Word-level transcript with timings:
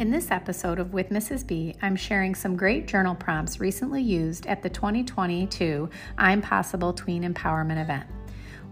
In 0.00 0.10
this 0.10 0.30
episode 0.30 0.78
of 0.78 0.94
With 0.94 1.10
Mrs. 1.10 1.46
B, 1.46 1.74
I'm 1.82 1.94
sharing 1.94 2.34
some 2.34 2.56
great 2.56 2.86
journal 2.86 3.14
prompts 3.14 3.60
recently 3.60 4.00
used 4.00 4.46
at 4.46 4.62
the 4.62 4.70
2022 4.70 5.90
I'm 6.16 6.40
Possible 6.40 6.94
Tween 6.94 7.22
Empowerment 7.22 7.82
event. 7.82 8.06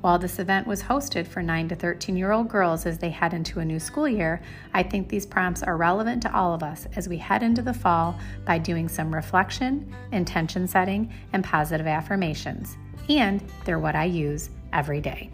While 0.00 0.18
this 0.18 0.38
event 0.38 0.66
was 0.66 0.82
hosted 0.82 1.26
for 1.26 1.42
9 1.42 1.68
to 1.68 1.74
13 1.74 2.16
year 2.16 2.32
old 2.32 2.48
girls 2.48 2.86
as 2.86 2.96
they 2.96 3.10
head 3.10 3.34
into 3.34 3.60
a 3.60 3.64
new 3.66 3.78
school 3.78 4.08
year, 4.08 4.40
I 4.72 4.82
think 4.82 5.10
these 5.10 5.26
prompts 5.26 5.62
are 5.62 5.76
relevant 5.76 6.22
to 6.22 6.34
all 6.34 6.54
of 6.54 6.62
us 6.62 6.86
as 6.96 7.10
we 7.10 7.18
head 7.18 7.42
into 7.42 7.60
the 7.60 7.74
fall 7.74 8.18
by 8.46 8.56
doing 8.56 8.88
some 8.88 9.14
reflection, 9.14 9.94
intention 10.12 10.66
setting, 10.66 11.12
and 11.34 11.44
positive 11.44 11.86
affirmations. 11.86 12.78
And 13.10 13.44
they're 13.66 13.78
what 13.78 13.96
I 13.96 14.04
use 14.04 14.48
every 14.72 15.02
day. 15.02 15.30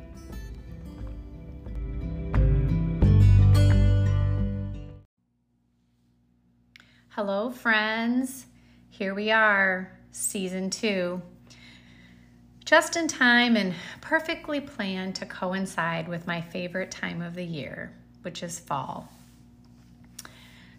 Hello, 7.16 7.48
friends. 7.48 8.44
Here 8.90 9.14
we 9.14 9.30
are, 9.30 9.96
season 10.10 10.68
two. 10.68 11.22
Just 12.64 12.96
in 12.96 13.06
time 13.06 13.56
and 13.56 13.72
perfectly 14.00 14.60
planned 14.60 15.14
to 15.14 15.24
coincide 15.24 16.08
with 16.08 16.26
my 16.26 16.40
favorite 16.40 16.90
time 16.90 17.22
of 17.22 17.36
the 17.36 17.44
year, 17.44 17.92
which 18.22 18.42
is 18.42 18.58
fall. 18.58 19.12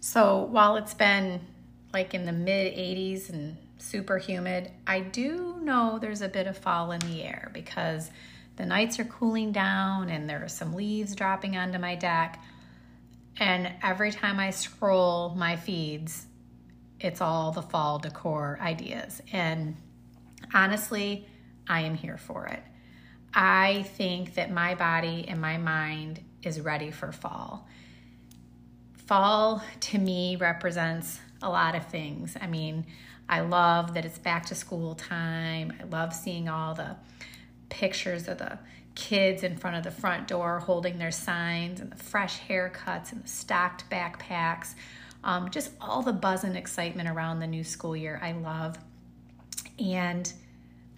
So 0.02 0.44
while 0.52 0.76
it's 0.76 0.94
been 0.94 1.40
like 1.94 2.14
in 2.14 2.26
the 2.26 2.34
mid 2.34 2.76
80s 2.76 3.30
and 3.30 3.56
super 3.78 4.18
humid, 4.18 4.72
I 4.86 5.00
do 5.00 5.62
know 5.62 6.00
there's 6.00 6.22
a 6.22 6.28
bit 6.28 6.48
of 6.48 6.58
fall 6.58 6.92
in 6.92 7.00
the 7.00 7.24
air 7.24 7.50
because 7.54 8.12
the 8.58 8.66
nights 8.66 9.00
are 9.00 9.06
cooling 9.06 9.54
down 9.54 10.10
and 10.10 10.30
there 10.30 10.44
are 10.44 10.50
some 10.50 10.74
leaves 10.74 11.16
dropping 11.16 11.56
onto 11.56 11.80
my 11.80 11.96
deck. 11.96 12.44
And 13.38 13.74
every 13.84 14.12
time 14.12 14.40
I 14.40 14.52
scroll 14.52 15.36
my 15.36 15.56
feeds, 15.56 16.26
it's 17.00 17.22
all 17.22 17.52
the 17.52 17.62
fall 17.62 18.00
decor 18.00 18.58
ideas. 18.62 19.22
And 19.32 19.76
honestly, 20.54 21.28
I 21.68 21.82
am 21.82 21.96
here 21.96 22.18
for 22.18 22.48
it. 22.48 22.64
I 23.34 23.84
think 23.98 24.36
that 24.36 24.52
my 24.52 24.76
body 24.76 25.26
and 25.28 25.42
my 25.42 25.58
mind 25.58 26.22
is 26.42 26.62
ready 26.62 26.92
for 26.92 27.12
fall. 27.12 27.68
Fall 28.94 29.62
to 29.82 29.98
me 29.98 30.38
represents 30.38 31.20
a 31.42 31.50
lot 31.50 31.76
of 31.76 31.86
things. 31.88 32.38
I 32.40 32.48
mean, 32.48 32.86
I 33.28 33.42
love 33.42 33.94
that 33.96 34.06
it's 34.06 34.20
back 34.20 34.46
to 34.48 34.56
school 34.56 34.96
time. 34.96 35.74
I 35.80 35.84
love 35.84 36.14
seeing 36.14 36.48
all 36.48 36.74
the 36.74 36.96
pictures 37.70 38.28
of 38.28 38.38
the 38.38 38.58
kids 38.96 39.44
in 39.44 39.58
front 39.58 39.76
of 39.76 39.84
the 39.84 39.92
front 39.92 40.28
door 40.28 40.60
holding 40.60 40.98
their 40.98 41.12
signs 41.12 41.80
and 41.80 41.92
the 41.92 41.96
fresh 41.98 42.40
haircuts 42.40 43.12
and 43.12 43.24
the 43.24 43.28
stacked 43.28 43.90
backpacks. 43.90 44.74
Um, 45.24 45.50
just 45.50 45.72
all 45.82 46.02
the 46.02 46.14
buzz 46.14 46.44
and 46.44 46.56
excitement 46.56 47.10
around 47.10 47.40
the 47.40 47.48
new 47.48 47.64
school 47.64 47.96
year, 47.96 48.20
I 48.22 48.32
love. 48.32 48.78
And 49.78 50.32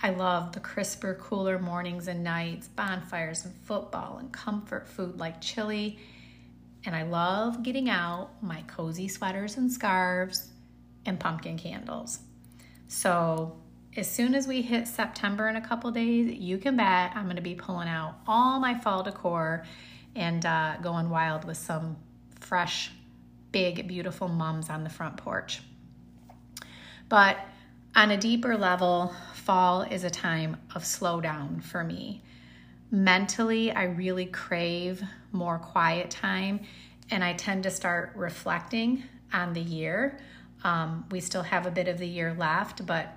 I 0.02 0.12
love 0.12 0.52
the 0.52 0.60
crisper, 0.60 1.16
cooler 1.16 1.58
mornings 1.58 2.08
and 2.08 2.24
nights, 2.24 2.68
bonfires 2.68 3.46
and 3.46 3.56
football 3.64 4.18
and 4.20 4.32
comfort 4.32 4.88
food 4.88 5.18
like 5.18 5.42
chili. 5.42 5.98
And 6.86 6.96
I 6.96 7.04
love 7.04 7.64
getting 7.64 7.90
out 7.90 8.30
my 8.42 8.62
cozy 8.68 9.08
sweaters 9.08 9.58
and 9.58 9.72
scarves 9.72 10.52
and 11.06 11.20
pumpkin 11.20 11.58
candles. 11.58 12.20
So 12.88 13.58
as 13.98 14.10
soon 14.10 14.36
as 14.36 14.48
we 14.48 14.62
hit 14.62 14.88
September 14.88 15.48
in 15.48 15.56
a 15.56 15.62
couple 15.62 15.90
days, 15.90 16.32
you 16.32 16.60
can 16.60 16.78
bet 16.78 17.12
I'm 17.16 17.24
going 17.24 17.36
to 17.36 17.42
be 17.42 17.56
pulling 17.56 17.90
out 17.90 18.16
all 18.28 18.60
my 18.60 18.78
fall 18.78 19.02
decor 19.02 19.66
and 20.16 20.46
uh, 20.46 20.76
going 20.84 21.10
wild 21.10 21.46
with 21.46 21.58
some 21.58 21.98
fresh, 22.40 22.92
big, 23.52 23.88
beautiful 23.88 24.28
mums 24.28 24.70
on 24.70 24.84
the 24.84 24.90
front 24.90 25.18
porch. 25.18 25.62
But 27.10 27.40
on 27.96 28.12
a 28.12 28.18
deeper 28.18 28.56
level, 28.56 29.16
fall 29.34 29.82
is 29.82 30.04
a 30.04 30.12
time 30.12 30.58
of 30.76 30.84
slowdown 30.84 31.64
for 31.64 31.84
me. 31.84 32.22
Mentally, 32.92 33.72
I 33.72 33.86
really 33.86 34.28
crave 34.28 35.02
more 35.32 35.58
quiet 35.58 36.12
time 36.12 36.60
and 37.10 37.24
I 37.24 37.34
tend 37.34 37.64
to 37.64 37.72
start 37.72 38.12
reflecting 38.16 39.04
on 39.34 39.54
the 39.54 39.62
year. 39.62 40.20
Um, 40.64 41.06
we 41.10 41.20
still 41.20 41.44
have 41.44 41.66
a 41.66 41.72
bit 41.72 41.88
of 41.88 41.98
the 41.98 42.08
year 42.08 42.36
left, 42.38 42.86
but 42.86 43.17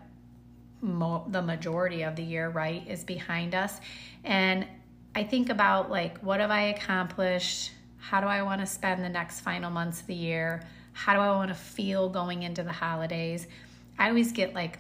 mo- 0.81 1.27
the 1.29 1.43
majority 1.43 2.03
of 2.03 2.17
the 2.17 2.23
year, 2.23 2.49
right, 2.49 2.87
is 2.89 3.05
behind 3.05 3.55
us. 3.55 3.81
And 4.25 4.67
I 5.15 5.25
think 5.25 5.51
about 5.51 5.91
like, 5.91 6.19
what 6.19 6.41
have 6.41 6.51
I 6.51 6.69
accomplished? 6.69 7.73
How 7.99 8.21
do 8.21 8.27
I 8.27 8.43
want 8.43 8.61
to 8.61 8.67
spend 8.67 9.05
the 9.05 9.09
next 9.09 9.41
final 9.41 9.71
months 9.71 10.01
of 10.01 10.07
the 10.07 10.15
year? 10.15 10.63
How 10.93 11.15
do 11.15 11.21
I 11.21 11.31
want 11.31 11.49
to 11.49 11.55
feel 11.55 12.09
going 12.09 12.43
into 12.43 12.63
the 12.63 12.73
holidays? 12.73 13.47
I 13.99 14.09
always 14.09 14.33
get 14.33 14.55
like 14.55 14.79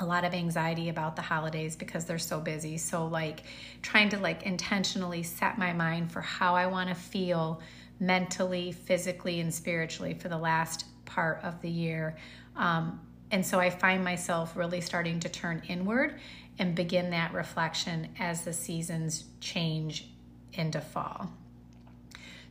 a 0.00 0.06
lot 0.06 0.24
of 0.24 0.32
anxiety 0.32 0.88
about 0.88 1.16
the 1.16 1.22
holidays 1.22 1.74
because 1.74 2.04
they're 2.04 2.18
so 2.18 2.40
busy. 2.40 2.78
So 2.78 3.06
like 3.06 3.42
trying 3.82 4.08
to 4.10 4.18
like 4.18 4.44
intentionally 4.44 5.22
set 5.22 5.58
my 5.58 5.72
mind 5.72 6.12
for 6.12 6.20
how 6.20 6.54
I 6.54 6.66
want 6.66 6.88
to 6.88 6.94
feel 6.94 7.60
mentally, 8.00 8.70
physically, 8.72 9.40
and 9.40 9.52
spiritually 9.52 10.14
for 10.14 10.28
the 10.28 10.38
last 10.38 10.84
part 11.04 11.40
of 11.42 11.60
the 11.62 11.70
year. 11.70 12.16
Um, 12.56 13.00
and 13.30 13.44
so 13.44 13.58
I 13.58 13.70
find 13.70 14.02
myself 14.02 14.56
really 14.56 14.80
starting 14.80 15.20
to 15.20 15.28
turn 15.28 15.62
inward 15.68 16.18
and 16.58 16.74
begin 16.74 17.10
that 17.10 17.32
reflection 17.32 18.08
as 18.18 18.42
the 18.42 18.52
seasons 18.52 19.24
change 19.40 20.08
into 20.52 20.80
fall. 20.80 21.30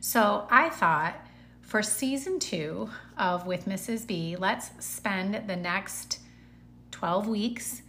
So 0.00 0.46
I 0.50 0.70
thought 0.70 1.16
for 1.60 1.82
season 1.82 2.38
two 2.38 2.88
of 3.18 3.46
With 3.46 3.66
Mrs. 3.66 4.06
B, 4.06 4.36
let's 4.36 4.70
spend 4.84 5.48
the 5.48 5.56
next 5.56 6.20
12 6.92 7.28
weeks 7.28 7.82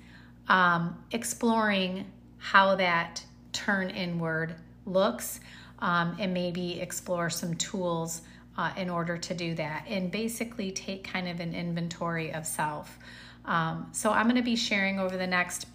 um, 0.47 1.01
exploring 1.11 2.11
how 2.37 2.75
that 2.75 3.23
turn 3.53 3.89
inward 3.89 4.55
looks 4.85 5.39
um, 5.79 6.17
and 6.19 6.33
maybe 6.33 6.81
explore 6.81 7.29
some 7.29 7.55
tools 7.55 8.21
uh, 8.59 8.73
in 8.75 8.89
order 8.89 9.17
to 9.17 9.33
do 9.33 9.55
that 9.55 9.85
and 9.87 10.11
basically 10.11 10.69
take 10.69 11.01
kind 11.05 11.29
of 11.29 11.39
an 11.39 11.55
inventory 11.55 12.33
of 12.33 12.45
self. 12.45 12.99
Um, 13.45 13.87
so, 13.93 14.11
I'm 14.11 14.25
going 14.25 14.35
to 14.35 14.41
be 14.41 14.57
sharing 14.57 14.99
over 14.99 15.15
the 15.15 15.25
next 15.25 15.65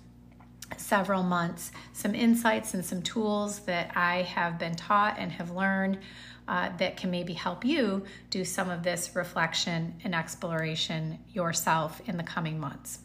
several 0.76 1.22
months 1.22 1.72
some 1.94 2.14
insights 2.14 2.74
and 2.74 2.84
some 2.84 3.00
tools 3.00 3.60
that 3.60 3.96
I 3.96 4.22
have 4.22 4.58
been 4.58 4.74
taught 4.74 5.16
and 5.18 5.32
have 5.32 5.50
learned 5.50 5.98
uh, 6.46 6.76
that 6.76 6.98
can 6.98 7.10
maybe 7.10 7.32
help 7.32 7.64
you 7.64 8.04
do 8.28 8.44
some 8.44 8.68
of 8.68 8.82
this 8.82 9.16
reflection 9.16 9.94
and 10.04 10.14
exploration 10.14 11.18
yourself 11.32 12.02
in 12.04 12.18
the 12.18 12.22
coming 12.22 12.60
months. 12.60 12.98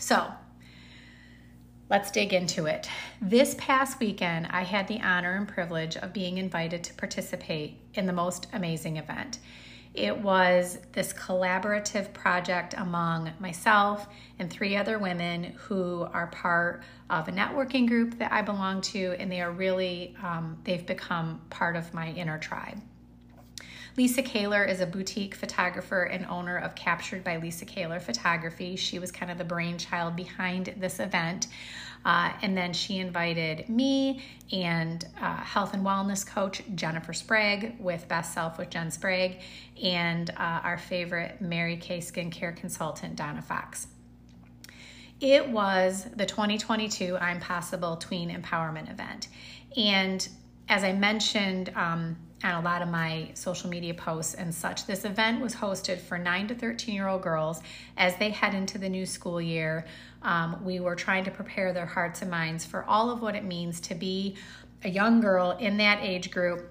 So, 0.00 0.32
Let's 1.90 2.12
dig 2.12 2.32
into 2.32 2.66
it. 2.66 2.88
This 3.20 3.56
past 3.58 3.98
weekend, 3.98 4.46
I 4.50 4.62
had 4.62 4.86
the 4.86 5.00
honor 5.00 5.34
and 5.34 5.48
privilege 5.48 5.96
of 5.96 6.12
being 6.12 6.38
invited 6.38 6.84
to 6.84 6.94
participate 6.94 7.80
in 7.94 8.06
the 8.06 8.12
most 8.12 8.46
amazing 8.52 8.96
event. 8.98 9.40
It 9.92 10.16
was 10.16 10.78
this 10.92 11.12
collaborative 11.12 12.12
project 12.12 12.76
among 12.78 13.32
myself 13.40 14.06
and 14.38 14.48
three 14.48 14.76
other 14.76 15.00
women 15.00 15.42
who 15.56 16.06
are 16.12 16.28
part 16.28 16.84
of 17.10 17.26
a 17.26 17.32
networking 17.32 17.88
group 17.88 18.16
that 18.18 18.30
I 18.30 18.42
belong 18.42 18.82
to, 18.82 19.16
and 19.18 19.30
they 19.30 19.40
are 19.40 19.50
really, 19.50 20.14
um, 20.22 20.58
they've 20.62 20.86
become 20.86 21.40
part 21.50 21.74
of 21.74 21.92
my 21.92 22.12
inner 22.12 22.38
tribe. 22.38 22.80
Lisa 23.96 24.22
Kaler 24.22 24.64
is 24.64 24.80
a 24.80 24.86
boutique 24.86 25.34
photographer 25.34 26.04
and 26.04 26.24
owner 26.26 26.56
of 26.56 26.74
Captured 26.74 27.24
by 27.24 27.36
Lisa 27.36 27.64
Kaler 27.64 28.00
Photography. 28.00 28.76
She 28.76 28.98
was 28.98 29.10
kind 29.10 29.30
of 29.30 29.38
the 29.38 29.44
brainchild 29.44 30.16
behind 30.16 30.74
this 30.78 31.00
event. 31.00 31.48
Uh, 32.04 32.32
and 32.40 32.56
then 32.56 32.72
she 32.72 32.98
invited 32.98 33.68
me 33.68 34.22
and 34.52 35.06
uh, 35.20 35.36
health 35.36 35.74
and 35.74 35.84
wellness 35.84 36.26
coach 36.26 36.62
Jennifer 36.74 37.12
Sprague 37.12 37.76
with 37.78 38.08
Best 38.08 38.32
Self 38.32 38.56
with 38.58 38.70
Jen 38.70 38.90
Sprague, 38.90 39.40
and 39.82 40.30
uh, 40.30 40.60
our 40.62 40.78
favorite 40.78 41.40
Mary 41.40 41.76
Kay 41.76 41.98
skincare 41.98 42.56
consultant 42.56 43.16
Donna 43.16 43.42
Fox. 43.42 43.88
It 45.20 45.46
was 45.50 46.06
the 46.16 46.24
2022 46.24 47.18
I'm 47.18 47.40
Possible 47.40 47.96
Tween 47.96 48.30
Empowerment 48.30 48.90
event. 48.90 49.28
And 49.76 50.26
as 50.70 50.82
I 50.82 50.94
mentioned, 50.94 51.70
um, 51.76 52.16
and 52.42 52.56
a 52.56 52.60
lot 52.60 52.82
of 52.82 52.88
my 52.88 53.30
social 53.34 53.68
media 53.68 53.94
posts 53.94 54.34
and 54.34 54.54
such. 54.54 54.86
This 54.86 55.04
event 55.04 55.40
was 55.40 55.54
hosted 55.54 55.98
for 55.98 56.18
9 56.18 56.48
to 56.48 56.54
13 56.54 56.94
year 56.94 57.08
old 57.08 57.22
girls 57.22 57.60
as 57.96 58.16
they 58.16 58.30
head 58.30 58.54
into 58.54 58.78
the 58.78 58.88
new 58.88 59.06
school 59.06 59.40
year. 59.40 59.84
Um, 60.22 60.64
we 60.64 60.80
were 60.80 60.96
trying 60.96 61.24
to 61.24 61.30
prepare 61.30 61.72
their 61.72 61.86
hearts 61.86 62.22
and 62.22 62.30
minds 62.30 62.64
for 62.64 62.84
all 62.84 63.10
of 63.10 63.20
what 63.20 63.34
it 63.34 63.44
means 63.44 63.80
to 63.80 63.94
be 63.94 64.36
a 64.84 64.88
young 64.88 65.20
girl 65.20 65.56
in 65.58 65.76
that 65.76 66.02
age 66.02 66.30
group 66.30 66.70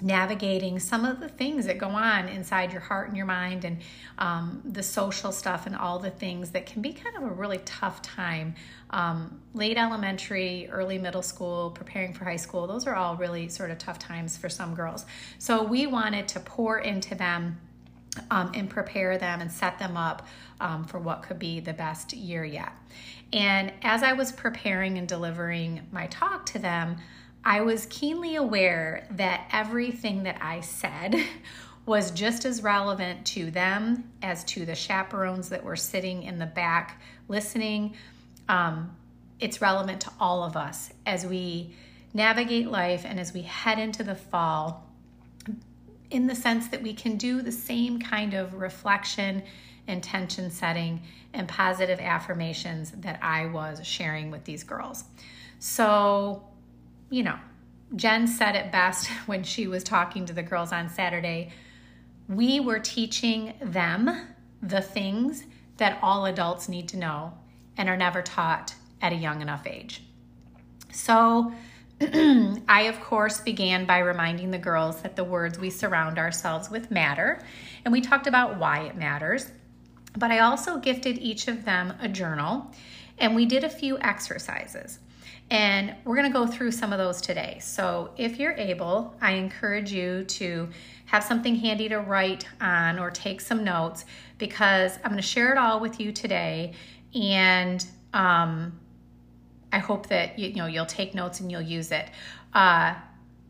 navigating 0.00 0.78
some 0.78 1.04
of 1.04 1.20
the 1.20 1.28
things 1.28 1.66
that 1.66 1.78
go 1.78 1.88
on 1.88 2.28
inside 2.28 2.72
your 2.72 2.80
heart 2.80 3.08
and 3.08 3.16
your 3.16 3.26
mind 3.26 3.64
and 3.64 3.78
um, 4.18 4.62
the 4.64 4.82
social 4.82 5.32
stuff 5.32 5.66
and 5.66 5.76
all 5.76 5.98
the 5.98 6.10
things 6.10 6.50
that 6.50 6.66
can 6.66 6.82
be 6.82 6.92
kind 6.92 7.16
of 7.16 7.22
a 7.22 7.30
really 7.30 7.58
tough 7.58 8.00
time 8.02 8.54
um, 8.90 9.40
late 9.54 9.76
elementary 9.76 10.68
early 10.70 10.98
middle 10.98 11.22
school 11.22 11.70
preparing 11.70 12.12
for 12.12 12.24
high 12.24 12.36
school 12.36 12.66
those 12.66 12.86
are 12.86 12.94
all 12.94 13.16
really 13.16 13.48
sort 13.48 13.70
of 13.70 13.78
tough 13.78 13.98
times 13.98 14.36
for 14.36 14.48
some 14.48 14.74
girls 14.74 15.04
so 15.38 15.62
we 15.62 15.86
wanted 15.86 16.26
to 16.26 16.40
pour 16.40 16.78
into 16.78 17.14
them 17.14 17.58
um, 18.30 18.50
and 18.54 18.68
prepare 18.68 19.18
them 19.18 19.40
and 19.40 19.50
set 19.50 19.78
them 19.78 19.96
up 19.96 20.26
um, 20.60 20.84
for 20.84 20.98
what 20.98 21.22
could 21.22 21.38
be 21.38 21.60
the 21.60 21.72
best 21.72 22.12
year 22.12 22.44
yet. 22.44 22.72
And 23.32 23.72
as 23.82 24.02
I 24.02 24.12
was 24.12 24.32
preparing 24.32 24.98
and 24.98 25.06
delivering 25.06 25.86
my 25.92 26.06
talk 26.08 26.46
to 26.46 26.58
them, 26.58 26.96
I 27.44 27.62
was 27.62 27.86
keenly 27.86 28.36
aware 28.36 29.06
that 29.12 29.48
everything 29.52 30.24
that 30.24 30.38
I 30.40 30.60
said 30.60 31.16
was 31.86 32.10
just 32.10 32.44
as 32.44 32.62
relevant 32.62 33.26
to 33.26 33.50
them 33.50 34.10
as 34.22 34.44
to 34.44 34.66
the 34.66 34.74
chaperones 34.74 35.48
that 35.48 35.64
were 35.64 35.76
sitting 35.76 36.22
in 36.22 36.38
the 36.38 36.46
back 36.46 37.00
listening. 37.28 37.94
Um, 38.48 38.94
it's 39.38 39.62
relevant 39.62 40.02
to 40.02 40.10
all 40.20 40.44
of 40.44 40.56
us 40.56 40.92
as 41.06 41.24
we 41.24 41.74
navigate 42.12 42.70
life 42.70 43.04
and 43.06 43.18
as 43.18 43.32
we 43.32 43.42
head 43.42 43.78
into 43.78 44.02
the 44.02 44.14
fall, 44.14 44.86
in 46.10 46.26
the 46.26 46.34
sense 46.34 46.68
that 46.68 46.82
we 46.82 46.92
can 46.92 47.16
do 47.16 47.40
the 47.40 47.52
same 47.52 48.00
kind 48.00 48.34
of 48.34 48.54
reflection, 48.54 49.42
intention 49.86 50.50
setting, 50.50 51.00
and 51.32 51.48
positive 51.48 52.00
affirmations 52.00 52.90
that 52.90 53.18
I 53.22 53.46
was 53.46 53.86
sharing 53.86 54.30
with 54.30 54.44
these 54.44 54.64
girls. 54.64 55.04
So, 55.60 56.42
you 57.10 57.24
know, 57.24 57.36
Jen 57.96 58.26
said 58.26 58.54
it 58.54 58.72
best 58.72 59.08
when 59.26 59.42
she 59.42 59.66
was 59.66 59.84
talking 59.84 60.26
to 60.26 60.32
the 60.32 60.42
girls 60.42 60.72
on 60.72 60.88
Saturday. 60.88 61.52
We 62.28 62.60
were 62.60 62.78
teaching 62.78 63.54
them 63.60 64.28
the 64.62 64.80
things 64.80 65.44
that 65.78 65.98
all 66.02 66.26
adults 66.26 66.68
need 66.68 66.88
to 66.90 66.96
know 66.96 67.32
and 67.76 67.88
are 67.88 67.96
never 67.96 68.22
taught 68.22 68.74
at 69.02 69.12
a 69.12 69.16
young 69.16 69.42
enough 69.42 69.66
age. 69.66 70.02
So, 70.92 71.52
I, 72.00 72.82
of 72.88 73.00
course, 73.00 73.40
began 73.40 73.84
by 73.84 73.98
reminding 73.98 74.50
the 74.50 74.58
girls 74.58 75.02
that 75.02 75.16
the 75.16 75.24
words 75.24 75.58
we 75.58 75.70
surround 75.70 76.18
ourselves 76.18 76.70
with 76.70 76.90
matter, 76.90 77.42
and 77.84 77.92
we 77.92 78.00
talked 78.00 78.26
about 78.26 78.58
why 78.58 78.84
it 78.84 78.96
matters. 78.96 79.50
But 80.16 80.30
I 80.30 80.38
also 80.40 80.78
gifted 80.78 81.18
each 81.18 81.46
of 81.46 81.64
them 81.64 81.94
a 82.00 82.08
journal, 82.08 82.70
and 83.18 83.34
we 83.34 83.44
did 83.44 83.64
a 83.64 83.68
few 83.68 83.98
exercises. 83.98 84.98
And 85.50 85.96
we're 86.04 86.14
going 86.14 86.30
to 86.30 86.38
go 86.38 86.46
through 86.46 86.70
some 86.70 86.92
of 86.92 86.98
those 86.98 87.20
today. 87.20 87.58
So, 87.60 88.10
if 88.16 88.38
you're 88.38 88.52
able, 88.52 89.14
I 89.20 89.32
encourage 89.32 89.92
you 89.92 90.24
to 90.24 90.68
have 91.06 91.24
something 91.24 91.56
handy 91.56 91.88
to 91.88 91.98
write 91.98 92.46
on 92.60 93.00
or 93.00 93.10
take 93.10 93.40
some 93.40 93.64
notes 93.64 94.04
because 94.38 94.96
I'm 94.98 95.10
going 95.10 95.16
to 95.16 95.22
share 95.22 95.50
it 95.50 95.58
all 95.58 95.80
with 95.80 95.98
you 95.98 96.12
today. 96.12 96.74
And 97.14 97.84
um, 98.14 98.78
I 99.72 99.78
hope 99.78 100.06
that 100.06 100.38
you, 100.38 100.50
you, 100.50 100.56
know 100.56 100.66
you'll 100.66 100.86
take 100.86 101.14
notes 101.14 101.40
and 101.40 101.50
you'll 101.50 101.62
use 101.62 101.90
it. 101.90 102.06
Uh, 102.54 102.94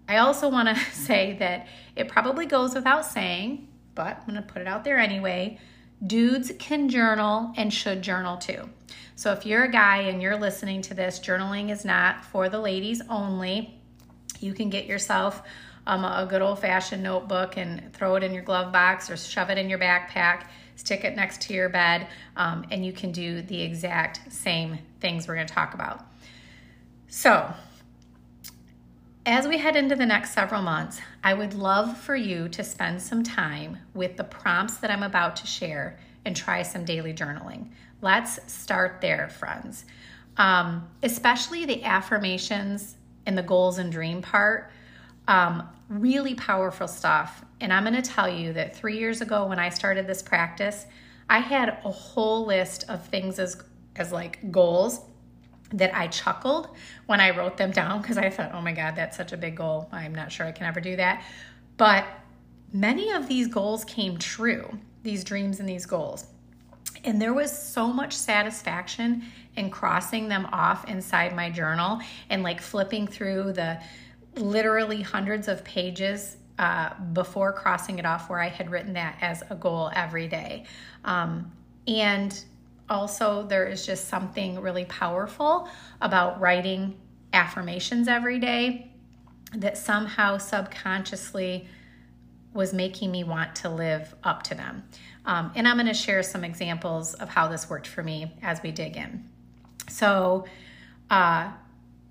I 0.09 0.17
also 0.17 0.49
want 0.49 0.75
to 0.75 0.85
say 0.93 1.37
that 1.39 1.69
it 1.97 2.09
probably 2.09 2.47
goes 2.47 2.75
without 2.75 3.05
saying, 3.05 3.69
but 3.95 4.17
I'm 4.19 4.27
going 4.27 4.37
to 4.37 4.53
put 4.53 4.63
it 4.63 4.69
out 4.69 4.85
there 4.85 4.99
anyway. 4.99 5.59
Dudes 6.07 6.53
can 6.59 6.89
journal 6.89 7.53
and 7.57 7.73
should 7.73 8.03
journal 8.03 8.39
too. 8.39 8.69
So 9.17 9.33
if 9.33 9.45
you're 9.45 9.65
a 9.65 9.71
guy 9.71 9.99
and 10.03 10.23
you're 10.23 10.39
listening 10.39 10.81
to 10.83 10.95
this, 10.95 11.21
journaling 11.21 11.71
is 11.71 11.85
not 11.85 12.25
for 12.25 12.49
the 12.49 12.59
ladies 12.59 13.03
only. 13.11 13.79
You 14.41 14.55
can 14.55 14.71
get 14.71 14.87
yourself 14.87 15.43
um, 15.87 16.05
a 16.05 16.27
good 16.29 16.41
old 16.41 16.59
fashioned 16.59 17.03
notebook 17.03 17.57
and 17.57 17.93
throw 17.93 18.15
it 18.15 18.23
in 18.23 18.33
your 18.33 18.43
glove 18.43 18.73
box 18.73 19.11
or 19.11 19.17
shove 19.17 19.51
it 19.51 19.59
in 19.59 19.69
your 19.69 19.79
backpack, 19.79 20.45
stick 20.77 21.05
it 21.05 21.17
next 21.17 21.43
to 21.43 21.53
your 21.53 21.69
bed, 21.69 22.07
um, 22.37 22.65
and 22.71 22.85
you 22.85 22.93
can 22.93 23.13
do 23.13 23.43
the 23.43 23.61
exact 23.61 24.33
same 24.33 24.79
things 25.01 25.29
we're 25.29 25.35
going 25.35 25.47
to 25.47 25.53
talk 25.53 25.75
about. 25.75 26.07
So, 27.09 27.53
as 29.31 29.47
we 29.47 29.59
head 29.59 29.77
into 29.77 29.95
the 29.95 30.05
next 30.05 30.33
several 30.33 30.61
months, 30.61 31.01
I 31.23 31.35
would 31.35 31.55
love 31.55 31.97
for 31.97 32.17
you 32.17 32.49
to 32.49 32.65
spend 32.65 33.01
some 33.01 33.23
time 33.23 33.79
with 33.95 34.17
the 34.17 34.25
prompts 34.25 34.79
that 34.79 34.91
I'm 34.91 35.05
about 35.05 35.37
to 35.37 35.47
share 35.47 36.01
and 36.25 36.35
try 36.35 36.63
some 36.63 36.85
daily 36.85 37.15
journaling. 37.15 37.69
Let's 38.03 38.41
start 38.53 39.01
there, 39.01 39.29
friends. 39.29 39.85
Um, 40.37 40.89
especially 41.05 41.65
the 41.65 41.85
affirmations 41.85 42.97
and 43.25 43.39
the 43.39 43.43
goals 43.45 43.79
and 43.79 43.93
dream 43.93 44.21
part. 44.21 44.73
Um, 45.29 45.69
really 45.89 46.35
powerful 46.35 46.89
stuff. 46.89 47.45
And 47.61 47.73
I'm 47.73 47.85
going 47.85 47.95
to 47.95 48.03
tell 48.03 48.29
you 48.29 48.53
that 48.55 48.75
three 48.75 48.99
years 48.99 49.21
ago, 49.21 49.47
when 49.47 49.61
I 49.61 49.69
started 49.69 50.09
this 50.09 50.23
practice, 50.23 50.87
I 51.29 51.39
had 51.39 51.69
a 51.85 51.91
whole 51.93 52.47
list 52.47 52.85
of 52.89 53.07
things 53.07 53.39
as, 53.39 53.63
as 53.95 54.11
like 54.11 54.51
goals 54.51 55.03
that 55.73 55.95
I 55.97 56.09
chuckled 56.09 56.69
when 57.07 57.21
I 57.21 57.37
wrote 57.37 57.57
them 57.57 57.71
down 57.71 58.03
because 58.03 58.19
I 58.19 58.31
thought, 58.31 58.53
oh 58.55 58.61
my 58.61 58.73
God, 58.73 58.97
that's 58.97 59.17
such 59.17 59.33
a 59.33 59.37
big 59.37 59.57
goal. 59.57 59.89
I'm 59.93 60.15
not 60.15 60.33
sure 60.33 60.47
I 60.47 60.53
can 60.53 60.67
ever 60.67 60.81
do 60.81 60.97
that. 60.97 61.23
But 61.77 62.05
many 62.73 63.11
of 63.11 63.29
these 63.29 63.47
goals 63.47 63.85
came 63.85 64.19
true, 64.19 64.79
these 65.03 65.25
dreams 65.25 65.61
and 65.61 65.69
these 65.69 65.87
goals. 65.87 66.27
And 67.05 67.21
there 67.21 67.33
was 67.33 67.51
so 67.57 67.87
much 67.93 68.13
satisfaction 68.13 69.23
in 69.57 69.71
crossing 69.71 70.29
them 70.29 70.47
off 70.53 70.89
inside 70.89 71.35
my 71.35 71.51
journal 71.51 72.01
and 72.29 72.43
like 72.43 72.61
flipping 72.61 73.07
through 73.07 73.53
the 73.53 73.81
literally 74.37 75.03
hundreds 75.03 75.49
of 75.49 75.65
pages 75.65 76.37
uh, 76.59 76.93
before 77.13 77.53
crossing 77.53 77.99
it 77.99 78.05
off 78.05 78.29
where 78.29 78.41
I 78.41 78.49
had 78.49 78.71
written 78.71 78.93
that 78.93 79.17
as 79.21 79.43
a 79.51 79.55
goal 79.55 79.91
every 79.95 80.29
day. 80.29 80.65
Um, 81.05 81.51
and 81.89 82.45
also, 82.91 83.45
there 83.45 83.67
is 83.67 83.87
just 83.87 84.09
something 84.09 84.61
really 84.61 84.85
powerful 84.85 85.69
about 86.01 86.41
writing 86.41 86.99
affirmations 87.33 88.09
every 88.09 88.41
day 88.41 88.91
that 89.55 89.79
somehow 89.79 90.39
subconsciously 90.39 91.69
was 92.53 92.75
making 92.75 93.13
me 93.13 93.23
want 93.23 93.55
to 93.57 93.69
live 93.69 94.15
up 94.25 94.43
to 94.43 94.55
them. 94.57 94.83
Um, 95.25 95.53
and 95.55 95.69
I'm 95.69 95.77
going 95.77 95.87
to 95.87 95.95
share 95.95 96.23
some 96.25 96.43
examples 96.43 97.15
of 97.15 97.29
how 97.29 97.47
this 97.47 97.71
worked 97.71 97.87
for 97.87 98.03
me 98.03 98.33
as 98.43 98.61
we 98.63 98.73
dig 98.73 98.97
in. 98.97 99.29
So, 99.89 100.47
uh, 101.11 101.53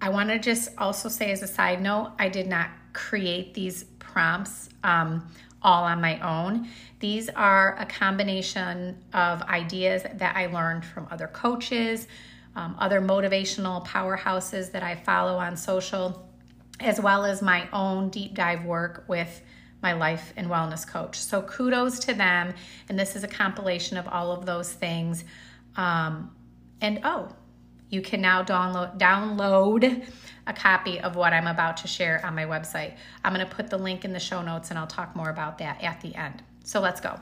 I 0.01 0.09
want 0.09 0.29
to 0.29 0.39
just 0.39 0.69
also 0.77 1.09
say, 1.09 1.31
as 1.31 1.41
a 1.41 1.47
side 1.47 1.81
note, 1.81 2.13
I 2.17 2.29
did 2.29 2.47
not 2.47 2.69
create 2.93 3.53
these 3.53 3.83
prompts 3.99 4.69
um, 4.83 5.29
all 5.61 5.83
on 5.83 6.01
my 6.01 6.19
own. 6.19 6.67
These 6.99 7.29
are 7.29 7.77
a 7.79 7.85
combination 7.85 8.97
of 9.13 9.41
ideas 9.43 10.03
that 10.15 10.35
I 10.35 10.47
learned 10.47 10.85
from 10.85 11.07
other 11.11 11.27
coaches, 11.27 12.07
um, 12.55 12.75
other 12.79 13.01
motivational 13.01 13.85
powerhouses 13.85 14.71
that 14.71 14.83
I 14.83 14.95
follow 14.95 15.37
on 15.37 15.55
social, 15.55 16.27
as 16.79 16.99
well 16.99 17.25
as 17.25 17.41
my 17.41 17.67
own 17.71 18.09
deep 18.09 18.33
dive 18.33 18.65
work 18.65 19.05
with 19.07 19.41
my 19.81 19.93
life 19.93 20.33
and 20.35 20.47
wellness 20.47 20.85
coach. 20.87 21.17
So 21.17 21.41
kudos 21.41 21.99
to 21.99 22.13
them. 22.13 22.53
And 22.89 22.99
this 22.99 23.15
is 23.15 23.23
a 23.23 23.27
compilation 23.27 23.97
of 23.97 24.07
all 24.07 24.31
of 24.31 24.45
those 24.45 24.71
things. 24.71 25.23
Um, 25.77 26.35
and 26.81 26.99
oh, 27.03 27.29
you 27.89 28.01
can 28.01 28.21
now 28.21 28.43
download 28.43 28.97
download 28.99 30.05
a 30.47 30.53
copy 30.53 30.99
of 30.99 31.15
what 31.15 31.31
I'm 31.31 31.47
about 31.47 31.77
to 31.77 31.87
share 31.87 32.25
on 32.25 32.33
my 32.35 32.45
website. 32.45 32.95
I'm 33.23 33.33
going 33.33 33.45
to 33.45 33.55
put 33.55 33.69
the 33.69 33.77
link 33.77 34.03
in 34.03 34.13
the 34.13 34.19
show 34.19 34.41
notes 34.41 34.71
and 34.71 34.79
I'll 34.79 34.87
talk 34.87 35.15
more 35.15 35.29
about 35.29 35.59
that 35.59 35.83
at 35.83 36.01
the 36.01 36.15
end. 36.15 36.41
So 36.63 36.79
let's 36.79 36.99
go. 36.99 37.19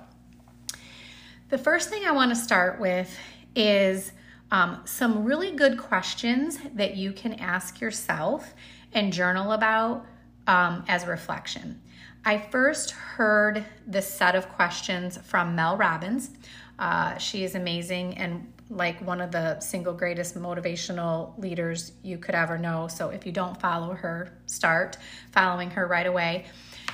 The 1.49 1.57
first 1.57 1.89
thing 1.89 2.05
I 2.05 2.11
want 2.11 2.31
to 2.31 2.35
start 2.35 2.79
with 2.79 3.17
is 3.55 4.11
um, 4.51 4.81
some 4.85 5.25
really 5.25 5.51
good 5.51 5.77
questions 5.77 6.57
that 6.75 6.95
you 6.95 7.11
can 7.11 7.33
ask 7.33 7.81
yourself 7.81 8.53
and 8.93 9.11
journal 9.11 9.51
about 9.51 10.05
um, 10.47 10.85
as 10.87 11.05
reflection. 11.05 11.81
I 12.23 12.37
first 12.37 12.91
heard 12.91 13.65
this 13.85 14.07
set 14.07 14.35
of 14.35 14.49
questions 14.49 15.17
from 15.17 15.55
Mel 15.55 15.77
Robbins. 15.77 16.31
Uh, 16.79 17.17
she 17.17 17.43
is 17.43 17.55
amazing 17.55 18.17
and 18.17 18.51
like 18.69 18.99
one 19.05 19.21
of 19.21 19.31
the 19.31 19.59
single 19.59 19.93
greatest 19.93 20.35
motivational 20.35 21.37
leaders 21.39 21.93
you 22.03 22.17
could 22.17 22.35
ever 22.35 22.57
know. 22.57 22.87
So 22.87 23.09
if 23.09 23.25
you 23.25 23.31
don't 23.31 23.59
follow 23.59 23.93
her, 23.93 24.37
start 24.45 24.97
following 25.31 25.69
her 25.71 25.87
right 25.87 26.05
away. 26.05 26.45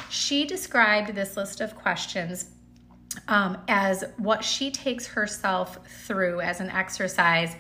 She 0.10 0.46
described 0.46 1.16
this 1.16 1.36
list 1.36 1.62
of 1.62 1.76
questions 1.76 2.50
um, 3.28 3.58
as 3.68 4.04
what 4.18 4.44
she 4.44 4.72
takes 4.72 5.08
herself 5.08 5.78
through 6.06 6.42
as 6.42 6.60
an 6.60 6.70
exercise 6.70 7.56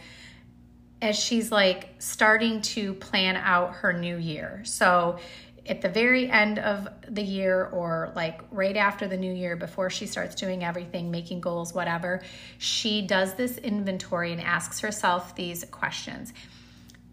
as 1.01 1.19
she's 1.19 1.51
like 1.51 1.89
starting 1.99 2.61
to 2.61 2.93
plan 2.93 3.35
out 3.35 3.73
her 3.73 3.91
new 3.91 4.17
year. 4.17 4.61
So 4.63 5.19
at 5.67 5.81
the 5.81 5.89
very 5.89 6.29
end 6.29 6.59
of 6.59 6.87
the 7.07 7.21
year 7.21 7.65
or 7.65 8.11
like 8.15 8.41
right 8.51 8.75
after 8.75 9.07
the 9.07 9.15
new 9.15 9.31
year 9.31 9.55
before 9.55 9.89
she 9.89 10.05
starts 10.05 10.35
doing 10.35 10.63
everything 10.63 11.09
making 11.09 11.39
goals 11.39 11.73
whatever 11.73 12.21
she 12.57 13.01
does 13.01 13.33
this 13.35 13.57
inventory 13.59 14.31
and 14.31 14.41
asks 14.41 14.79
herself 14.79 15.35
these 15.35 15.63
questions. 15.65 16.33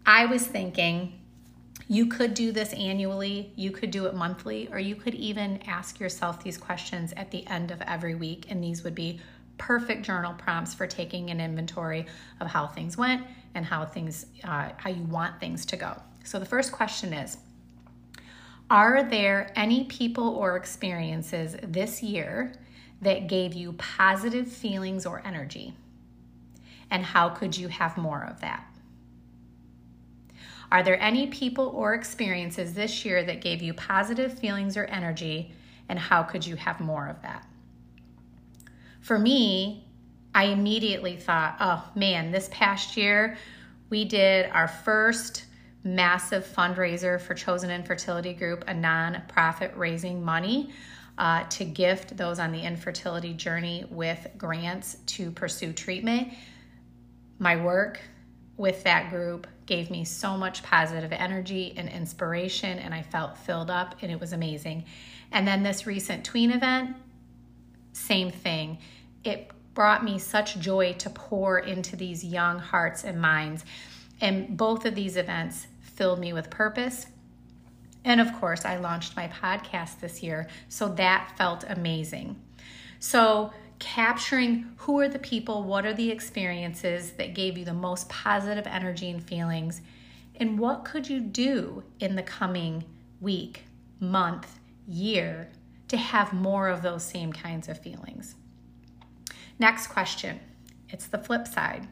I 0.05 0.25
was 0.25 0.45
thinking 0.45 1.19
you 1.87 2.07
could 2.07 2.33
do 2.33 2.51
this 2.51 2.73
annually 2.73 3.53
you 3.55 3.71
could 3.71 3.91
do 3.91 4.05
it 4.05 4.15
monthly 4.15 4.67
or 4.71 4.79
you 4.79 4.95
could 4.95 5.15
even 5.15 5.61
ask 5.67 5.99
yourself 5.99 6.43
these 6.43 6.57
questions 6.57 7.13
at 7.15 7.31
the 7.31 7.47
end 7.47 7.71
of 7.71 7.81
every 7.83 8.15
week 8.15 8.45
and 8.49 8.63
these 8.63 8.83
would 8.83 8.95
be 8.95 9.19
perfect 9.57 10.03
journal 10.03 10.33
prompts 10.33 10.73
for 10.73 10.87
taking 10.87 11.29
an 11.29 11.39
inventory 11.39 12.05
of 12.39 12.47
how 12.47 12.65
things 12.65 12.97
went 12.97 13.23
and 13.53 13.63
how 13.65 13.85
things 13.85 14.25
uh, 14.43 14.69
how 14.77 14.89
you 14.89 15.03
want 15.03 15.39
things 15.39 15.65
to 15.67 15.77
go. 15.77 15.95
So 16.23 16.39
the 16.39 16.45
first 16.45 16.71
question 16.71 17.13
is 17.13 17.37
are 18.71 19.03
there 19.03 19.51
any 19.57 19.83
people 19.83 20.29
or 20.29 20.55
experiences 20.55 21.57
this 21.61 22.01
year 22.01 22.53
that 23.01 23.27
gave 23.27 23.53
you 23.53 23.73
positive 23.73 24.47
feelings 24.49 25.05
or 25.05 25.21
energy? 25.27 25.73
And 26.89 27.03
how 27.03 27.27
could 27.27 27.57
you 27.57 27.67
have 27.67 27.97
more 27.97 28.23
of 28.23 28.39
that? 28.39 28.65
Are 30.71 30.83
there 30.83 30.97
any 31.01 31.27
people 31.27 31.67
or 31.75 31.93
experiences 31.93 32.73
this 32.73 33.03
year 33.03 33.25
that 33.25 33.41
gave 33.41 33.61
you 33.61 33.73
positive 33.73 34.39
feelings 34.39 34.77
or 34.77 34.85
energy? 34.85 35.51
And 35.89 35.99
how 35.99 36.23
could 36.23 36.47
you 36.47 36.55
have 36.55 36.79
more 36.79 37.09
of 37.09 37.21
that? 37.23 37.45
For 39.01 39.19
me, 39.19 39.85
I 40.33 40.45
immediately 40.45 41.17
thought, 41.17 41.57
oh 41.59 41.91
man, 41.93 42.31
this 42.31 42.47
past 42.53 42.95
year 42.95 43.35
we 43.89 44.05
did 44.05 44.49
our 44.49 44.69
first 44.69 45.43
massive 45.83 46.45
fundraiser 46.45 47.19
for 47.19 47.33
Chosen 47.33 47.71
Infertility 47.71 48.33
Group, 48.33 48.63
a 48.67 48.73
nonprofit 48.73 49.75
raising 49.75 50.23
money 50.23 50.71
uh, 51.17 51.43
to 51.49 51.65
gift 51.65 52.15
those 52.17 52.39
on 52.39 52.51
the 52.51 52.61
infertility 52.61 53.33
journey 53.33 53.85
with 53.89 54.27
grants 54.37 54.97
to 55.05 55.31
pursue 55.31 55.73
treatment. 55.73 56.29
My 57.39 57.55
work 57.55 57.99
with 58.57 58.83
that 58.83 59.09
group 59.09 59.47
gave 59.65 59.89
me 59.89 60.03
so 60.03 60.37
much 60.37 60.63
positive 60.63 61.11
energy 61.11 61.73
and 61.77 61.89
inspiration, 61.89 62.77
and 62.79 62.93
I 62.93 63.01
felt 63.01 63.37
filled 63.37 63.71
up, 63.71 63.95
and 64.01 64.11
it 64.11 64.19
was 64.19 64.33
amazing. 64.33 64.85
And 65.31 65.47
then 65.47 65.63
this 65.63 65.87
recent 65.87 66.25
tween 66.25 66.51
event, 66.51 66.95
same 67.93 68.31
thing. 68.31 68.77
It 69.23 69.51
brought 69.73 70.03
me 70.03 70.19
such 70.19 70.59
joy 70.59 70.93
to 70.99 71.09
pour 71.09 71.59
into 71.59 71.95
these 71.95 72.23
young 72.23 72.59
hearts 72.59 73.03
and 73.03 73.19
minds. 73.19 73.63
And 74.19 74.57
both 74.57 74.85
of 74.85 74.93
these 74.93 75.17
events 75.17 75.67
filled 76.01 76.17
me 76.17 76.33
with 76.33 76.49
purpose. 76.49 77.05
And 78.03 78.19
of 78.19 78.33
course, 78.39 78.65
I 78.65 78.77
launched 78.77 79.15
my 79.15 79.27
podcast 79.27 79.99
this 79.99 80.23
year, 80.23 80.47
so 80.67 80.89
that 80.95 81.33
felt 81.37 81.63
amazing. 81.67 82.41
So, 82.97 83.53
capturing 83.77 84.73
who 84.77 84.99
are 84.99 85.07
the 85.07 85.19
people, 85.19 85.61
what 85.61 85.85
are 85.85 85.93
the 85.93 86.09
experiences 86.09 87.11
that 87.19 87.35
gave 87.35 87.55
you 87.55 87.65
the 87.65 87.75
most 87.75 88.09
positive 88.09 88.65
energy 88.65 89.11
and 89.11 89.23
feelings, 89.23 89.81
and 90.37 90.57
what 90.57 90.85
could 90.85 91.07
you 91.07 91.19
do 91.19 91.83
in 91.99 92.15
the 92.15 92.23
coming 92.23 92.83
week, 93.19 93.65
month, 93.99 94.59
year 94.87 95.49
to 95.89 95.97
have 95.97 96.33
more 96.33 96.67
of 96.67 96.81
those 96.81 97.03
same 97.03 97.31
kinds 97.31 97.69
of 97.69 97.77
feelings. 97.77 98.33
Next 99.59 99.85
question 99.85 100.39
it's 100.89 101.05
the 101.05 101.19
flip 101.19 101.47
side. 101.47 101.87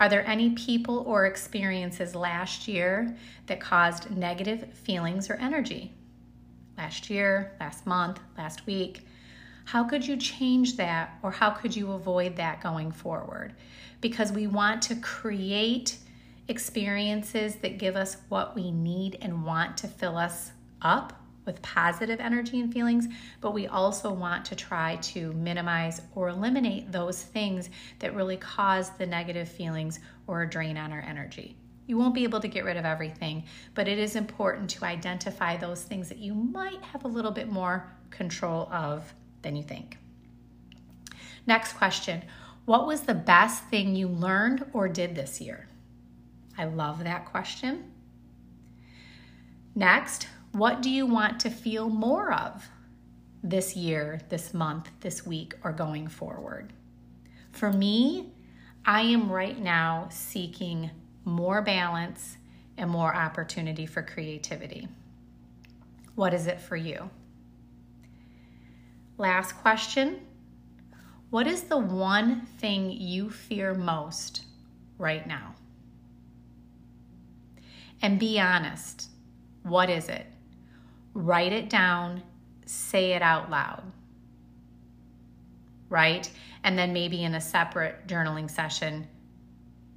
Are 0.00 0.08
there 0.08 0.26
any 0.26 0.48
people 0.52 1.04
or 1.06 1.26
experiences 1.26 2.14
last 2.14 2.66
year 2.66 3.14
that 3.46 3.60
caused 3.60 4.10
negative 4.10 4.72
feelings 4.72 5.28
or 5.28 5.34
energy? 5.34 5.92
Last 6.78 7.10
year, 7.10 7.54
last 7.60 7.86
month, 7.86 8.18
last 8.38 8.64
week. 8.66 9.06
How 9.66 9.84
could 9.84 10.06
you 10.06 10.16
change 10.16 10.78
that 10.78 11.18
or 11.22 11.30
how 11.30 11.50
could 11.50 11.76
you 11.76 11.92
avoid 11.92 12.36
that 12.36 12.62
going 12.62 12.92
forward? 12.92 13.54
Because 14.00 14.32
we 14.32 14.46
want 14.46 14.80
to 14.84 14.96
create 14.96 15.98
experiences 16.48 17.56
that 17.56 17.76
give 17.76 17.94
us 17.94 18.16
what 18.30 18.56
we 18.56 18.70
need 18.70 19.18
and 19.20 19.44
want 19.44 19.76
to 19.76 19.86
fill 19.86 20.16
us 20.16 20.52
up 20.80 21.19
with 21.50 21.60
positive 21.62 22.20
energy 22.20 22.60
and 22.60 22.72
feelings, 22.72 23.08
but 23.40 23.52
we 23.52 23.66
also 23.66 24.12
want 24.12 24.44
to 24.44 24.54
try 24.54 24.94
to 24.96 25.32
minimize 25.32 26.00
or 26.14 26.28
eliminate 26.28 26.92
those 26.92 27.22
things 27.22 27.70
that 27.98 28.14
really 28.14 28.36
cause 28.36 28.90
the 28.90 29.06
negative 29.06 29.48
feelings 29.48 29.98
or 30.28 30.42
a 30.42 30.48
drain 30.48 30.76
on 30.76 30.92
our 30.92 31.00
energy. 31.00 31.56
You 31.88 31.98
won't 31.98 32.14
be 32.14 32.22
able 32.22 32.38
to 32.38 32.46
get 32.46 32.64
rid 32.64 32.76
of 32.76 32.84
everything, 32.84 33.42
but 33.74 33.88
it 33.88 33.98
is 33.98 34.14
important 34.14 34.70
to 34.70 34.84
identify 34.84 35.56
those 35.56 35.82
things 35.82 36.08
that 36.08 36.18
you 36.18 36.34
might 36.34 36.80
have 36.82 37.04
a 37.04 37.08
little 37.08 37.32
bit 37.32 37.48
more 37.48 37.92
control 38.10 38.68
of 38.72 39.12
than 39.42 39.56
you 39.56 39.64
think. 39.64 39.98
Next 41.48 41.72
question 41.72 42.22
What 42.64 42.86
was 42.86 43.00
the 43.00 43.14
best 43.14 43.64
thing 43.64 43.96
you 43.96 44.06
learned 44.06 44.66
or 44.72 44.88
did 44.88 45.16
this 45.16 45.40
year? 45.40 45.66
I 46.56 46.66
love 46.66 47.02
that 47.02 47.26
question. 47.26 47.90
Next, 49.74 50.28
what 50.52 50.82
do 50.82 50.90
you 50.90 51.06
want 51.06 51.40
to 51.40 51.50
feel 51.50 51.88
more 51.88 52.32
of 52.32 52.68
this 53.42 53.76
year, 53.76 54.20
this 54.28 54.52
month, 54.52 54.90
this 55.00 55.24
week, 55.24 55.54
or 55.62 55.72
going 55.72 56.08
forward? 56.08 56.72
For 57.52 57.72
me, 57.72 58.32
I 58.84 59.02
am 59.02 59.30
right 59.30 59.58
now 59.58 60.08
seeking 60.10 60.90
more 61.24 61.62
balance 61.62 62.36
and 62.76 62.90
more 62.90 63.14
opportunity 63.14 63.86
for 63.86 64.02
creativity. 64.02 64.88
What 66.14 66.34
is 66.34 66.46
it 66.46 66.60
for 66.60 66.76
you? 66.76 67.10
Last 69.18 69.52
question 69.52 70.20
What 71.30 71.46
is 71.46 71.62
the 71.62 71.78
one 71.78 72.46
thing 72.58 72.90
you 72.90 73.30
fear 73.30 73.74
most 73.74 74.44
right 74.98 75.26
now? 75.26 75.54
And 78.02 78.18
be 78.18 78.40
honest. 78.40 79.08
What 79.62 79.90
is 79.90 80.08
it? 80.08 80.26
Write 81.14 81.52
it 81.52 81.68
down, 81.68 82.22
say 82.66 83.12
it 83.12 83.22
out 83.22 83.50
loud. 83.50 83.82
Right? 85.88 86.30
And 86.62 86.78
then 86.78 86.92
maybe 86.92 87.24
in 87.24 87.34
a 87.34 87.40
separate 87.40 88.06
journaling 88.06 88.50
session, 88.50 89.08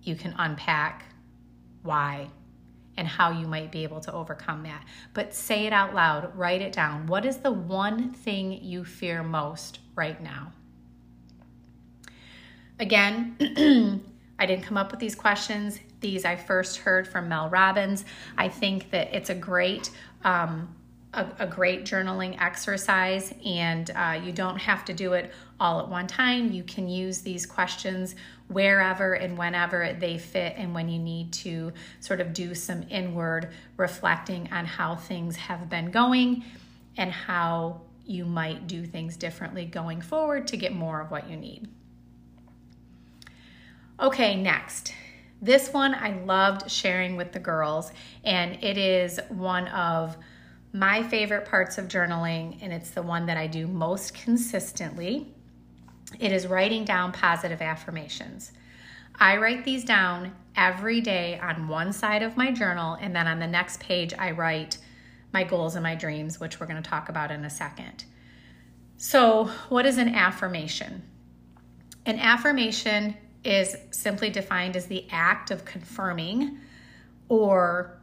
you 0.01 0.15
can 0.15 0.33
unpack 0.37 1.05
why 1.83 2.29
and 2.97 3.07
how 3.07 3.31
you 3.31 3.47
might 3.47 3.71
be 3.71 3.83
able 3.83 3.99
to 4.01 4.13
overcome 4.13 4.63
that. 4.63 4.83
But 5.13 5.33
say 5.33 5.65
it 5.65 5.73
out 5.73 5.93
loud, 5.93 6.35
write 6.35 6.61
it 6.61 6.73
down. 6.73 7.07
What 7.07 7.25
is 7.25 7.37
the 7.37 7.51
one 7.51 8.11
thing 8.11 8.63
you 8.63 8.85
fear 8.85 9.23
most 9.23 9.79
right 9.95 10.21
now? 10.21 10.51
Again, 12.79 13.35
I 14.39 14.45
didn't 14.45 14.63
come 14.63 14.77
up 14.77 14.91
with 14.91 14.99
these 14.99 15.15
questions. 15.15 15.79
These 16.01 16.25
I 16.25 16.35
first 16.35 16.77
heard 16.77 17.07
from 17.07 17.29
Mel 17.29 17.49
Robbins. 17.49 18.03
I 18.37 18.49
think 18.49 18.91
that 18.91 19.13
it's 19.15 19.29
a 19.29 19.35
great 19.35 19.89
um, 20.23 20.75
a, 21.13 21.27
a 21.39 21.47
great 21.47 21.85
journaling 21.85 22.41
exercise, 22.41 23.33
and 23.45 23.89
uh, 23.91 24.19
you 24.23 24.31
don't 24.31 24.57
have 24.57 24.83
to 24.85 24.93
do 24.93 25.13
it 25.13 25.31
all 25.59 25.79
at 25.79 25.87
one 25.87 26.07
time. 26.07 26.51
You 26.51 26.63
can 26.63 26.87
use 26.87 27.21
these 27.21 27.45
questions 27.45 28.15
wherever 28.47 29.13
and 29.13 29.37
whenever 29.37 29.95
they 29.99 30.17
fit, 30.17 30.55
and 30.57 30.73
when 30.73 30.89
you 30.89 30.99
need 30.99 31.31
to 31.33 31.71
sort 31.99 32.19
of 32.19 32.33
do 32.33 32.53
some 32.55 32.83
inward 32.89 33.49
reflecting 33.77 34.51
on 34.51 34.65
how 34.65 34.95
things 34.95 35.35
have 35.35 35.69
been 35.69 35.91
going 35.91 36.43
and 36.97 37.11
how 37.11 37.81
you 38.05 38.25
might 38.25 38.67
do 38.67 38.85
things 38.85 39.15
differently 39.15 39.65
going 39.65 40.01
forward 40.01 40.47
to 40.47 40.57
get 40.57 40.73
more 40.73 40.99
of 41.01 41.09
what 41.09 41.29
you 41.29 41.37
need. 41.37 41.67
Okay, 43.99 44.35
next. 44.35 44.93
This 45.41 45.71
one 45.71 45.93
I 45.93 46.21
loved 46.23 46.69
sharing 46.69 47.15
with 47.15 47.31
the 47.31 47.39
girls, 47.39 47.91
and 48.23 48.63
it 48.63 48.77
is 48.77 49.19
one 49.29 49.67
of 49.69 50.17
my 50.73 51.03
favorite 51.03 51.45
parts 51.45 51.77
of 51.77 51.87
journaling, 51.87 52.57
and 52.61 52.73
it's 52.73 52.89
the 52.89 53.03
one 53.03 53.27
that 53.27 53.37
I 53.37 53.45
do 53.45 53.67
most 53.67 54.15
consistently. 54.15 55.31
It 56.19 56.31
is 56.31 56.47
writing 56.47 56.83
down 56.83 57.11
positive 57.11 57.61
affirmations. 57.61 58.51
I 59.19 59.37
write 59.37 59.63
these 59.63 59.85
down 59.85 60.33
every 60.55 60.99
day 60.99 61.39
on 61.39 61.67
one 61.67 61.93
side 61.93 62.23
of 62.23 62.35
my 62.35 62.51
journal, 62.51 62.97
and 62.99 63.15
then 63.15 63.27
on 63.27 63.37
the 63.37 63.47
next 63.47 63.79
page, 63.79 64.15
I 64.17 64.31
write 64.31 64.79
my 65.31 65.43
goals 65.43 65.75
and 65.75 65.83
my 65.83 65.93
dreams, 65.93 66.39
which 66.39 66.59
we're 66.59 66.65
going 66.65 66.81
to 66.81 66.89
talk 66.89 67.07
about 67.07 67.29
in 67.29 67.45
a 67.45 67.49
second. 67.51 68.05
So, 68.97 69.51
what 69.69 69.85
is 69.85 69.99
an 69.99 70.15
affirmation? 70.15 71.03
An 72.07 72.17
affirmation 72.17 73.15
is 73.43 73.75
simply 73.91 74.31
defined 74.31 74.75
as 74.75 74.87
the 74.87 75.05
act 75.11 75.51
of 75.51 75.65
confirming 75.65 76.57
or 77.29 77.99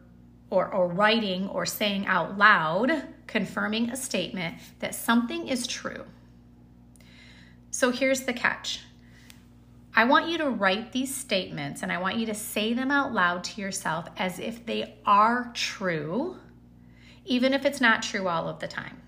or, 0.50 0.68
or 0.72 0.88
writing 0.88 1.48
or 1.48 1.64
saying 1.64 2.06
out 2.06 2.36
loud, 2.36 3.04
confirming 3.26 3.90
a 3.90 3.96
statement 3.96 4.56
that 4.80 4.94
something 4.94 5.48
is 5.48 5.66
true. 5.66 6.04
So 7.70 7.90
here's 7.90 8.22
the 8.22 8.32
catch 8.32 8.80
I 9.94 10.04
want 10.04 10.28
you 10.28 10.38
to 10.38 10.50
write 10.50 10.92
these 10.92 11.14
statements 11.14 11.82
and 11.82 11.90
I 11.90 11.98
want 11.98 12.16
you 12.16 12.26
to 12.26 12.34
say 12.34 12.74
them 12.74 12.90
out 12.90 13.12
loud 13.12 13.42
to 13.44 13.60
yourself 13.60 14.06
as 14.16 14.38
if 14.38 14.64
they 14.64 14.94
are 15.04 15.50
true, 15.54 16.36
even 17.24 17.52
if 17.52 17.64
it's 17.64 17.80
not 17.80 18.02
true 18.02 18.28
all 18.28 18.48
of 18.48 18.60
the 18.60 18.68
time. 18.68 19.02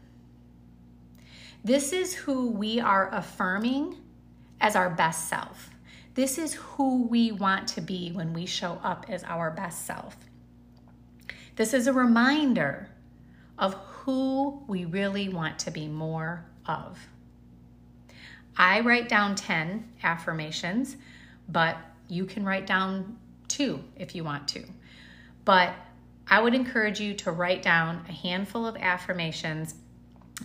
This 1.64 1.92
is 1.92 2.14
who 2.14 2.50
we 2.50 2.80
are 2.80 3.12
affirming 3.14 3.96
as 4.60 4.74
our 4.74 4.90
best 4.90 5.28
self. 5.28 5.70
This 6.14 6.36
is 6.36 6.54
who 6.54 7.06
we 7.06 7.30
want 7.30 7.68
to 7.68 7.80
be 7.80 8.10
when 8.10 8.32
we 8.32 8.46
show 8.46 8.80
up 8.82 9.06
as 9.08 9.22
our 9.24 9.50
best 9.50 9.86
self. 9.86 10.16
This 11.56 11.74
is 11.74 11.86
a 11.86 11.92
reminder 11.92 12.88
of 13.58 13.74
who 13.74 14.62
we 14.66 14.84
really 14.84 15.28
want 15.28 15.58
to 15.60 15.70
be 15.70 15.86
more 15.86 16.44
of. 16.66 16.98
I 18.56 18.80
write 18.80 19.08
down 19.08 19.34
10 19.34 19.92
affirmations, 20.02 20.96
but 21.48 21.76
you 22.08 22.24
can 22.24 22.44
write 22.44 22.66
down 22.66 23.18
two 23.48 23.82
if 23.96 24.14
you 24.14 24.24
want 24.24 24.48
to. 24.48 24.64
But 25.44 25.74
I 26.26 26.40
would 26.40 26.54
encourage 26.54 27.00
you 27.00 27.14
to 27.14 27.32
write 27.32 27.62
down 27.62 28.04
a 28.08 28.12
handful 28.12 28.66
of 28.66 28.76
affirmations 28.76 29.74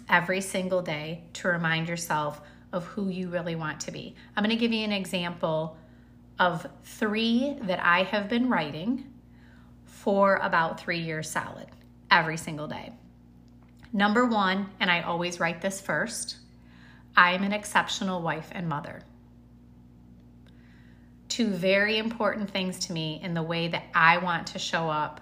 every 0.09 0.41
single 0.41 0.81
day 0.81 1.23
to 1.33 1.47
remind 1.47 1.87
yourself 1.87 2.41
of 2.73 2.85
who 2.85 3.09
you 3.09 3.29
really 3.29 3.55
want 3.55 3.79
to 3.81 3.91
be. 3.91 4.15
I'm 4.35 4.43
going 4.43 4.55
to 4.55 4.59
give 4.59 4.73
you 4.73 4.83
an 4.83 4.91
example 4.91 5.77
of 6.37 6.67
three 6.83 7.55
that 7.61 7.79
I 7.81 8.03
have 8.03 8.27
been 8.27 8.49
writing 8.49 9.05
for 10.07 10.37
about 10.37 10.79
three 10.79 10.99
years 10.99 11.29
solid 11.29 11.67
every 12.09 12.37
single 12.37 12.65
day. 12.65 12.93
Number 13.91 14.25
one, 14.25 14.69
and 14.79 14.89
I 14.89 15.01
always 15.01 15.41
write 15.41 15.61
this 15.61 15.81
first 15.81 16.37
I 17.17 17.33
am 17.33 17.43
an 17.43 17.51
exceptional 17.51 18.21
wife 18.21 18.47
and 18.53 18.69
mother. 18.69 19.01
Two 21.27 21.47
very 21.47 21.97
important 21.97 22.49
things 22.49 22.79
to 22.85 22.93
me 22.93 23.19
in 23.21 23.33
the 23.33 23.43
way 23.43 23.67
that 23.67 23.83
I 23.93 24.19
want 24.19 24.47
to 24.47 24.59
show 24.59 24.89
up 24.89 25.19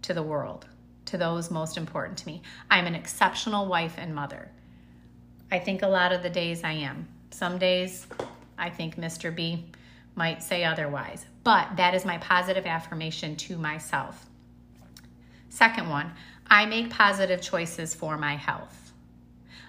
to 0.00 0.14
the 0.14 0.22
world, 0.22 0.64
to 1.04 1.18
those 1.18 1.50
most 1.50 1.76
important 1.76 2.16
to 2.20 2.26
me. 2.26 2.40
I'm 2.70 2.86
an 2.86 2.94
exceptional 2.94 3.66
wife 3.66 3.96
and 3.98 4.14
mother. 4.14 4.50
I 5.52 5.58
think 5.58 5.82
a 5.82 5.88
lot 5.88 6.12
of 6.12 6.22
the 6.22 6.30
days 6.30 6.64
I 6.64 6.72
am. 6.72 7.06
Some 7.32 7.58
days 7.58 8.06
I 8.56 8.70
think 8.70 8.96
Mr. 8.96 9.34
B 9.34 9.66
might 10.14 10.42
say 10.42 10.64
otherwise, 10.64 11.24
but 11.44 11.76
that 11.76 11.94
is 11.94 12.04
my 12.04 12.18
positive 12.18 12.66
affirmation 12.66 13.36
to 13.36 13.56
myself. 13.56 14.26
Second 15.48 15.88
one, 15.88 16.12
I 16.46 16.66
make 16.66 16.90
positive 16.90 17.40
choices 17.40 17.94
for 17.94 18.16
my 18.16 18.36
health. 18.36 18.92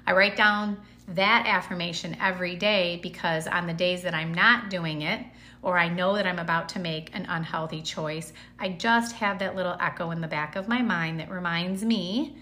I 0.06 0.14
write 0.14 0.36
down 0.36 0.78
that 1.10 1.46
affirmation 1.48 2.18
every 2.20 2.56
day 2.56 3.00
because 3.02 3.48
on 3.48 3.68
the 3.68 3.74
days 3.74 4.02
that 4.04 4.14
I'm 4.14 4.34
not 4.34 4.70
doing 4.70 5.02
it, 5.02 5.26
or 5.62 5.78
I 5.78 5.90
know 5.90 6.16
that 6.16 6.26
I'm 6.26 6.40
about 6.40 6.70
to 6.70 6.80
make 6.80 7.14
an 7.14 7.26
unhealthy 7.30 7.82
choice, 7.82 8.34
I 8.60 8.70
just 8.70 9.14
have 9.14 9.40
that 9.40 9.56
little 9.56 9.78
echo 9.80 10.12
in 10.12 10.22
the 10.22 10.28
back 10.28 10.56
of 10.56 10.68
my 10.68 10.82
mind 10.82 11.20
that 11.20 11.30
reminds 11.30 11.84
me 11.84 12.36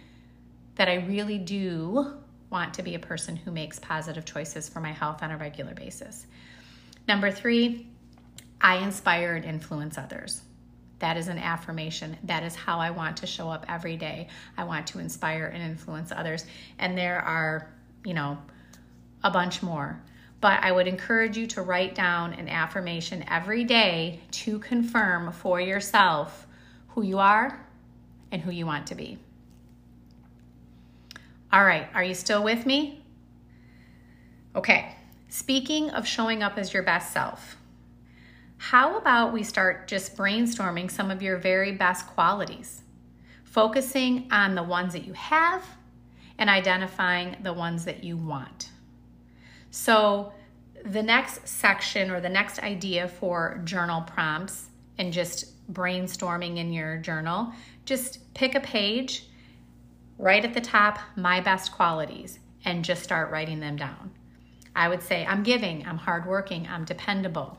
that 0.75 0.87
I 0.87 0.95
really 1.05 1.37
do 1.37 2.13
want 2.49 2.73
to 2.75 2.83
be 2.83 2.95
a 2.95 2.99
person 2.99 3.35
who 3.35 3.51
makes 3.51 3.77
positive 3.79 4.25
choices 4.25 4.69
for 4.69 4.79
my 4.79 4.91
health 4.91 5.21
on 5.21 5.31
a 5.31 5.37
regular 5.37 5.73
basis. 5.73 6.25
Number 7.09 7.31
three, 7.31 7.87
I 8.61 8.75
inspire 8.75 9.33
and 9.33 9.43
influence 9.43 9.97
others. 9.97 10.43
That 10.99 11.17
is 11.17 11.27
an 11.27 11.39
affirmation. 11.39 12.15
That 12.25 12.43
is 12.43 12.53
how 12.53 12.77
I 12.77 12.91
want 12.91 13.17
to 13.17 13.25
show 13.25 13.49
up 13.49 13.65
every 13.67 13.97
day. 13.97 14.27
I 14.55 14.65
want 14.65 14.85
to 14.87 14.99
inspire 14.99 15.47
and 15.47 15.63
influence 15.63 16.11
others. 16.15 16.45
And 16.77 16.95
there 16.95 17.19
are, 17.19 17.73
you 18.05 18.13
know, 18.13 18.37
a 19.23 19.31
bunch 19.31 19.63
more. 19.63 19.99
But 20.39 20.63
I 20.63 20.71
would 20.71 20.87
encourage 20.87 21.35
you 21.35 21.47
to 21.47 21.63
write 21.63 21.95
down 21.95 22.33
an 22.33 22.47
affirmation 22.47 23.25
every 23.27 23.63
day 23.63 24.19
to 24.43 24.59
confirm 24.59 25.31
for 25.31 25.59
yourself 25.59 26.45
who 26.89 27.01
you 27.01 27.17
are 27.17 27.59
and 28.31 28.39
who 28.39 28.51
you 28.51 28.67
want 28.67 28.85
to 28.85 28.93
be. 28.93 29.17
All 31.51 31.65
right, 31.65 31.87
are 31.95 32.03
you 32.03 32.13
still 32.13 32.43
with 32.43 32.67
me? 32.67 33.03
Okay, 34.55 34.93
speaking 35.29 35.89
of 35.91 36.05
showing 36.05 36.43
up 36.43 36.57
as 36.57 36.73
your 36.73 36.83
best 36.83 37.13
self, 37.13 37.55
how 38.57 38.97
about 38.97 39.31
we 39.31 39.43
start 39.43 39.87
just 39.87 40.17
brainstorming 40.17 40.91
some 40.91 41.09
of 41.09 41.21
your 41.21 41.37
very 41.37 41.71
best 41.71 42.07
qualities, 42.07 42.81
focusing 43.43 44.27
on 44.31 44.55
the 44.55 44.63
ones 44.63 44.91
that 44.93 45.05
you 45.05 45.13
have 45.13 45.63
and 46.37 46.49
identifying 46.49 47.37
the 47.41 47.53
ones 47.53 47.85
that 47.85 48.03
you 48.03 48.17
want. 48.17 48.71
So, 49.71 50.33
the 50.85 51.03
next 51.03 51.47
section 51.47 52.09
or 52.09 52.21
the 52.21 52.29
next 52.29 52.59
idea 52.59 53.07
for 53.07 53.61
journal 53.65 54.01
prompts 54.01 54.69
and 54.97 55.11
just 55.11 55.71
brainstorming 55.73 56.57
in 56.57 56.71
your 56.71 56.97
journal, 56.97 57.51
just 57.85 58.33
pick 58.33 58.55
a 58.55 58.61
page, 58.61 59.25
write 60.17 60.45
at 60.45 60.53
the 60.53 60.61
top 60.61 60.99
my 61.15 61.41
best 61.41 61.73
qualities, 61.73 62.39
and 62.65 62.83
just 62.83 63.03
start 63.03 63.29
writing 63.29 63.59
them 63.59 63.75
down. 63.75 64.11
I 64.79 64.87
would 64.87 65.03
say, 65.03 65.25
I'm 65.25 65.43
giving, 65.43 65.85
I'm 65.85 65.97
hardworking, 65.97 66.65
I'm 66.65 66.85
dependable. 66.85 67.57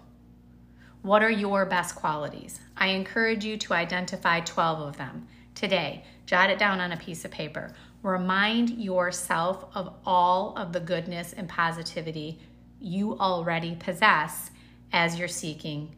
What 1.03 1.23
are 1.23 1.31
your 1.31 1.67
best 1.67 1.95
qualities? 1.95 2.59
I 2.79 2.87
encourage 2.87 3.45
you 3.45 3.59
to 3.59 3.75
identify 3.75 4.41
12 4.41 4.81
of 4.81 4.97
them 4.97 5.29
today. 5.55 6.03
Jot 6.25 6.49
it 6.49 6.59
down 6.59 6.81
on 6.81 6.93
a 6.93 6.97
piece 6.97 7.27
of 7.27 7.31
paper. 7.31 7.75
Remind 8.03 8.71
yourself 8.71 9.67
of 9.75 9.93
all 10.07 10.57
of 10.57 10.73
the 10.73 10.81
goodness 10.81 11.35
and 11.35 11.47
positivity 11.47 12.39
you 12.81 13.19
already 13.19 13.77
possess 13.79 14.51
as 14.91 15.19
you're 15.19 15.29
seeking 15.29 15.95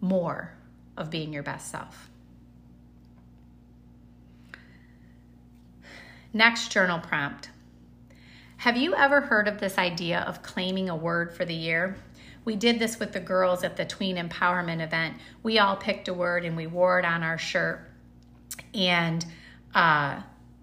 more 0.00 0.52
of 0.96 1.10
being 1.10 1.32
your 1.32 1.44
best 1.44 1.70
self. 1.70 2.10
Next 6.32 6.72
journal 6.72 6.98
prompt. 6.98 7.51
Have 8.62 8.76
you 8.76 8.94
ever 8.94 9.20
heard 9.20 9.48
of 9.48 9.58
this 9.58 9.76
idea 9.76 10.20
of 10.20 10.44
claiming 10.44 10.88
a 10.88 10.94
word 10.94 11.34
for 11.34 11.44
the 11.44 11.52
year? 11.52 11.96
We 12.44 12.54
did 12.54 12.78
this 12.78 13.00
with 13.00 13.12
the 13.12 13.18
girls 13.18 13.64
at 13.64 13.76
the 13.76 13.84
Tween 13.84 14.16
Empowerment 14.16 14.80
event. 14.80 15.16
We 15.42 15.58
all 15.58 15.74
picked 15.74 16.06
a 16.06 16.14
word 16.14 16.44
and 16.44 16.56
we 16.56 16.68
wore 16.68 17.00
it 17.00 17.04
on 17.04 17.24
our 17.24 17.38
shirt. 17.38 17.90
And 18.72 19.26
uh, 19.74 20.22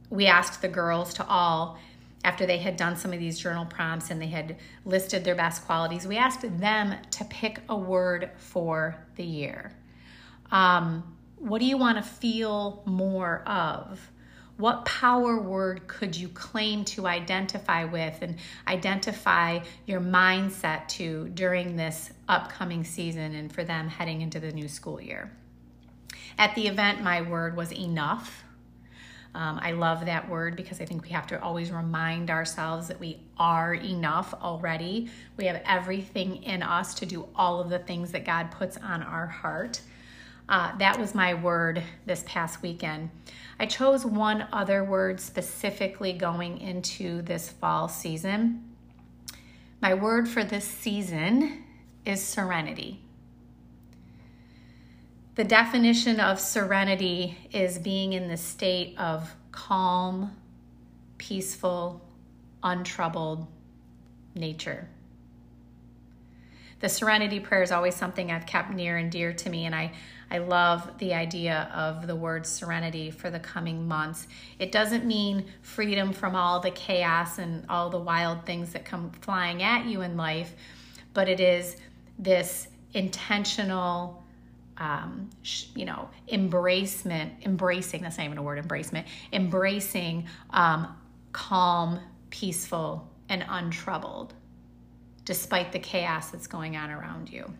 we 0.10 0.28
asked 0.28 0.62
the 0.62 0.70
girls 0.70 1.14
to 1.16 1.28
all, 1.28 1.78
after 2.24 2.46
they 2.46 2.60
had 2.60 2.78
done 2.78 2.96
some 2.96 3.12
of 3.12 3.20
these 3.20 3.38
journal 3.38 3.66
prompts 3.66 4.12
and 4.12 4.22
they 4.22 4.28
had 4.28 4.56
listed 4.86 5.26
their 5.26 5.36
best 5.36 5.66
qualities, 5.66 6.08
we 6.08 6.16
asked 6.16 6.58
them 6.58 6.96
to 7.12 7.26
pick 7.26 7.60
a 7.68 7.76
word 7.76 8.30
for 8.38 8.96
the 9.18 9.26
year. 9.26 9.74
Um, 10.52 11.18
what 11.36 11.60
do 11.60 11.66
you 11.66 11.78
want 11.78 11.98
to 11.98 12.10
feel 12.10 12.82
more 12.86 13.44
of? 13.46 14.10
What 14.60 14.84
power 14.84 15.40
word 15.40 15.88
could 15.88 16.14
you 16.14 16.28
claim 16.28 16.84
to 16.86 17.08
identify 17.08 17.86
with 17.86 18.22
and 18.22 18.36
identify 18.68 19.60
your 19.86 20.02
mindset 20.02 20.90
to 20.90 21.30
during 21.30 21.78
this 21.78 22.12
upcoming 22.28 22.84
season 22.84 23.36
and 23.36 23.50
for 23.50 23.64
them 23.64 23.88
heading 23.88 24.20
into 24.20 24.42
the 24.42 24.52
new 24.52 24.68
school 24.68 25.00
year? 25.00 25.32
At 26.38 26.56
the 26.56 26.68
event, 26.68 27.02
my 27.02 27.22
word 27.22 27.56
was 27.56 27.72
enough. 27.72 28.44
Um, 29.34 29.62
I 29.64 29.72
love 29.72 30.06
that 30.08 30.28
word 30.28 30.58
because 30.58 30.82
I 30.82 30.86
think 30.86 31.04
we 31.04 31.10
have 31.12 31.28
to 31.28 31.42
always 31.42 31.72
remind 31.72 32.30
ourselves 32.30 32.90
that 32.90 33.00
we 33.00 33.22
are 33.38 33.76
enough 33.76 34.34
already. 34.34 35.10
We 35.38 35.46
have 35.46 35.62
everything 35.66 36.44
in 36.44 36.64
us 36.64 36.96
to 36.96 37.06
do 37.06 37.30
all 37.34 37.62
of 37.62 37.70
the 37.70 37.80
things 37.80 38.12
that 38.12 38.26
God 38.26 38.52
puts 38.52 38.76
on 38.76 39.04
our 39.04 39.28
heart. 39.28 39.80
Uh, 40.50 40.76
that 40.80 41.00
was 41.00 41.14
my 41.14 41.36
word 41.36 41.84
this 42.08 42.24
past 42.26 42.64
weekend. 42.64 43.12
I 43.60 43.68
chose 43.68 44.04
one 44.04 44.48
other 44.52 44.84
word 44.84 45.22
specifically 45.22 46.12
going 46.12 46.58
into 46.58 47.22
this 47.22 47.50
fall 47.50 47.88
season. 47.88 48.64
My 49.80 49.94
word 49.94 50.28
for 50.28 50.44
this 50.44 50.66
season 50.66 51.66
is 52.04 52.24
serenity. 52.24 53.00
The 55.36 55.44
definition 55.44 56.20
of 56.20 56.40
serenity 56.40 57.38
is 57.52 57.78
being 57.78 58.14
in 58.14 58.28
the 58.28 58.36
state 58.36 58.98
of 58.98 59.36
calm, 59.52 60.36
peaceful, 61.20 62.02
untroubled 62.64 63.46
nature. 64.34 64.90
The 66.80 66.90
serenity 66.90 67.40
prayer 67.40 67.62
is 67.62 67.72
always 67.72 67.96
something 67.96 68.32
I've 68.32 68.46
kept 68.46 68.72
near 68.72 68.98
and 68.98 69.12
dear 69.12 69.32
to 69.34 69.50
me, 69.50 69.66
and 69.66 69.76
I 69.76 69.92
I 70.32 70.38
love 70.38 70.98
the 71.00 71.14
idea 71.14 71.70
of 71.74 72.06
the 72.08 72.16
word 72.16 72.46
serenity 72.46 73.10
for 73.12 73.30
the 73.30 73.40
coming 73.40 73.88
months. 73.88 74.28
It 74.60 74.72
doesn't 74.72 75.06
mean 75.06 75.46
freedom 75.62 76.14
from 76.14 76.36
all 76.36 76.60
the 76.60 76.72
chaos 76.72 77.40
and 77.40 77.66
all 77.70 77.90
the 77.90 78.00
wild 78.00 78.46
things 78.46 78.74
that 78.74 78.86
come 78.86 79.12
flying 79.22 79.64
at 79.64 79.86
you 79.86 80.02
in 80.02 80.18
life, 80.18 80.54
but 81.14 81.28
it 81.28 81.40
is 81.40 81.78
this 82.18 82.68
intentional 82.94 84.24
um, 84.78 85.30
you 85.76 85.84
know, 85.84 86.10
embracement, 86.32 87.32
embracing, 87.46 88.02
that's 88.02 88.18
not 88.18 88.26
even 88.26 88.38
a 88.38 88.42
word, 88.42 88.66
embracement, 88.66 89.06
embracing 89.34 90.26
um, 90.52 90.96
calm, 91.34 92.00
peaceful, 92.30 93.10
and 93.28 93.46
untroubled 93.50 94.34
despite 95.26 95.72
the 95.72 95.80
chaos 95.80 96.32
that's 96.32 96.48
going 96.48 96.76
on 96.76 96.90
around 96.90 97.30
you. 97.30 97.54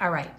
All 0.00 0.10
right. 0.10 0.30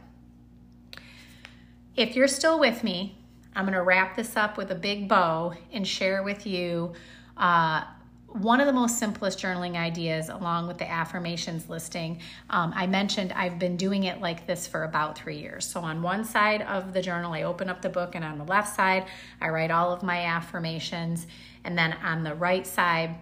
If 1.96 2.18
you're 2.18 2.28
still 2.28 2.60
with 2.60 2.84
me, 2.84 3.18
I'm 3.56 3.64
going 3.64 3.74
to 3.74 3.82
wrap 3.82 4.18
this 4.18 4.36
up 4.36 4.58
with 4.58 4.70
a 4.72 4.76
big 4.76 5.08
bow 5.08 5.54
and 5.72 5.88
share 5.88 6.24
with 6.24 6.46
you 6.46 6.92
uh, 7.38 7.86
one 8.28 8.60
of 8.60 8.68
the 8.68 8.74
most 8.74 9.00
simplest 9.00 9.40
journaling 9.40 9.78
ideas 9.78 10.28
along 10.28 10.68
with 10.68 10.78
the 10.78 10.92
affirmations 10.92 11.70
listing. 11.70 12.20
Um, 12.50 12.74
I 12.76 12.86
mentioned 12.86 13.32
I've 13.32 13.60
been 13.60 13.78
doing 13.78 14.04
it 14.04 14.20
like 14.20 14.46
this 14.46 14.68
for 14.68 14.84
about 14.84 15.18
three 15.18 15.38
years. 15.38 15.66
So, 15.66 15.80
on 15.80 16.02
one 16.02 16.26
side 16.26 16.64
of 16.64 16.92
the 16.92 17.02
journal, 17.02 17.32
I 17.32 17.44
open 17.44 17.70
up 17.70 17.82
the 17.82 17.88
book, 17.88 18.14
and 18.14 18.26
on 18.26 18.38
the 18.38 18.44
left 18.44 18.76
side, 18.76 19.06
I 19.40 19.48
write 19.48 19.72
all 19.72 19.94
of 19.94 20.04
my 20.04 20.26
affirmations. 20.26 21.28
And 21.64 21.78
then 21.78 21.94
on 22.04 22.26
the 22.26 22.36
right 22.36 22.68
side, 22.68 23.16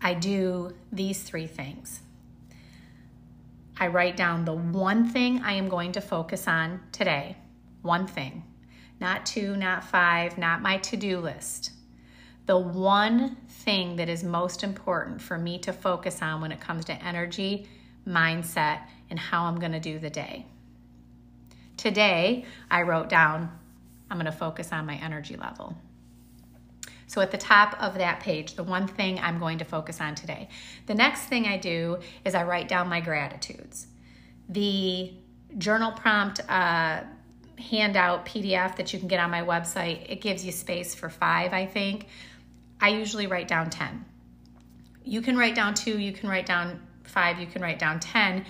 I 0.00 0.14
do 0.14 0.76
these 0.92 1.24
three 1.24 1.48
things. 1.48 2.02
I 3.76 3.88
write 3.88 4.16
down 4.16 4.44
the 4.44 4.54
one 4.54 5.08
thing 5.08 5.40
I 5.40 5.54
am 5.54 5.68
going 5.68 5.90
to 5.92 6.00
focus 6.00 6.46
on 6.46 6.80
today 6.92 7.36
one 7.82 8.06
thing, 8.06 8.44
not 9.00 9.24
two, 9.26 9.56
not 9.56 9.84
five, 9.84 10.38
not 10.38 10.62
my 10.62 10.78
to 10.78 10.96
do 10.96 11.18
list. 11.18 11.72
the 12.50 12.58
one 12.58 13.36
thing 13.46 13.94
that 13.94 14.08
is 14.08 14.24
most 14.24 14.64
important 14.64 15.22
for 15.22 15.38
me 15.38 15.56
to 15.56 15.72
focus 15.72 16.20
on 16.20 16.40
when 16.40 16.50
it 16.50 16.60
comes 16.60 16.84
to 16.86 16.92
energy, 17.04 17.68
mindset, 18.04 18.80
and 19.08 19.20
how 19.20 19.44
I'm 19.44 19.60
going 19.60 19.70
to 19.70 19.78
do 19.78 20.00
the 20.00 20.10
day. 20.10 20.46
Today, 21.76 22.44
I 22.68 22.82
wrote 22.82 23.08
down 23.08 23.56
I'm 24.10 24.16
going 24.16 24.26
to 24.26 24.32
focus 24.32 24.72
on 24.72 24.84
my 24.84 24.96
energy 24.96 25.36
level. 25.36 25.76
So 27.06 27.20
at 27.20 27.30
the 27.30 27.38
top 27.38 27.80
of 27.80 27.94
that 27.94 28.18
page, 28.18 28.54
the 28.54 28.64
one 28.64 28.88
thing 28.88 29.20
I'm 29.20 29.38
going 29.38 29.58
to 29.58 29.64
focus 29.64 30.00
on 30.00 30.16
today. 30.16 30.48
The 30.86 30.94
next 30.96 31.22
thing 31.26 31.46
I 31.46 31.56
do 31.56 31.98
is 32.24 32.34
I 32.34 32.42
write 32.42 32.66
down 32.66 32.88
my 32.88 33.00
gratitudes. 33.00 33.86
The 34.48 35.12
journal 35.58 35.92
prompt 35.92 36.40
uh, 36.48 37.02
handout 37.60 38.26
PDF 38.26 38.76
that 38.76 38.92
you 38.92 38.98
can 38.98 39.08
get 39.08 39.20
on 39.20 39.30
my 39.30 39.42
website, 39.42 40.10
it 40.10 40.20
gives 40.20 40.44
you 40.44 40.52
space 40.52 40.94
for 40.94 41.08
five, 41.08 41.52
I 41.52 41.66
think. 41.66 42.06
I 42.80 42.88
usually 42.88 43.26
write 43.26 43.48
down 43.48 43.70
10. 43.70 44.04
You 45.04 45.22
can 45.22 45.36
write 45.36 45.54
down 45.54 45.74
two, 45.74 45.98
you 45.98 46.12
can 46.12 46.28
write 46.28 46.46
down 46.46 46.80
five, 47.04 47.38
you 47.38 47.46
can 47.46 47.62
write 47.62 47.78
down 47.78 48.00
10, 48.00 48.44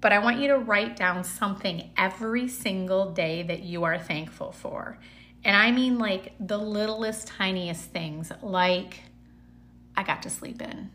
but 0.00 0.12
I 0.12 0.18
want 0.18 0.38
you 0.38 0.48
to 0.48 0.58
write 0.58 0.96
down 0.96 1.24
something 1.24 1.90
every 1.96 2.48
single 2.48 3.12
day 3.12 3.42
that 3.42 3.62
you 3.62 3.84
are 3.84 3.98
thankful 3.98 4.52
for. 4.52 4.98
And 5.44 5.56
I 5.56 5.70
mean 5.70 5.98
like 5.98 6.34
the 6.40 6.58
littlest, 6.58 7.28
tiniest 7.28 7.90
things, 7.90 8.32
like 8.42 9.00
I 9.96 10.02
got 10.02 10.22
to 10.22 10.30
sleep 10.30 10.62
in. 10.62 10.90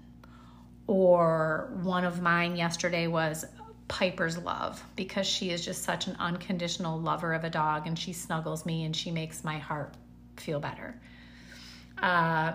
Or 0.87 1.71
one 1.81 2.05
of 2.05 2.21
mine 2.21 2.55
yesterday 2.55 3.07
was 3.07 3.45
Piper's 3.87 4.37
love 4.37 4.83
because 4.95 5.27
she 5.27 5.51
is 5.51 5.63
just 5.63 5.83
such 5.83 6.07
an 6.07 6.15
unconditional 6.19 6.99
lover 6.99 7.33
of 7.33 7.43
a 7.43 7.49
dog 7.49 7.85
and 7.87 7.97
she 7.97 8.13
snuggles 8.13 8.65
me 8.65 8.83
and 8.83 8.95
she 8.95 9.11
makes 9.11 9.43
my 9.43 9.57
heart 9.57 9.93
feel 10.37 10.59
better. 10.59 10.99
Uh, 11.97 12.53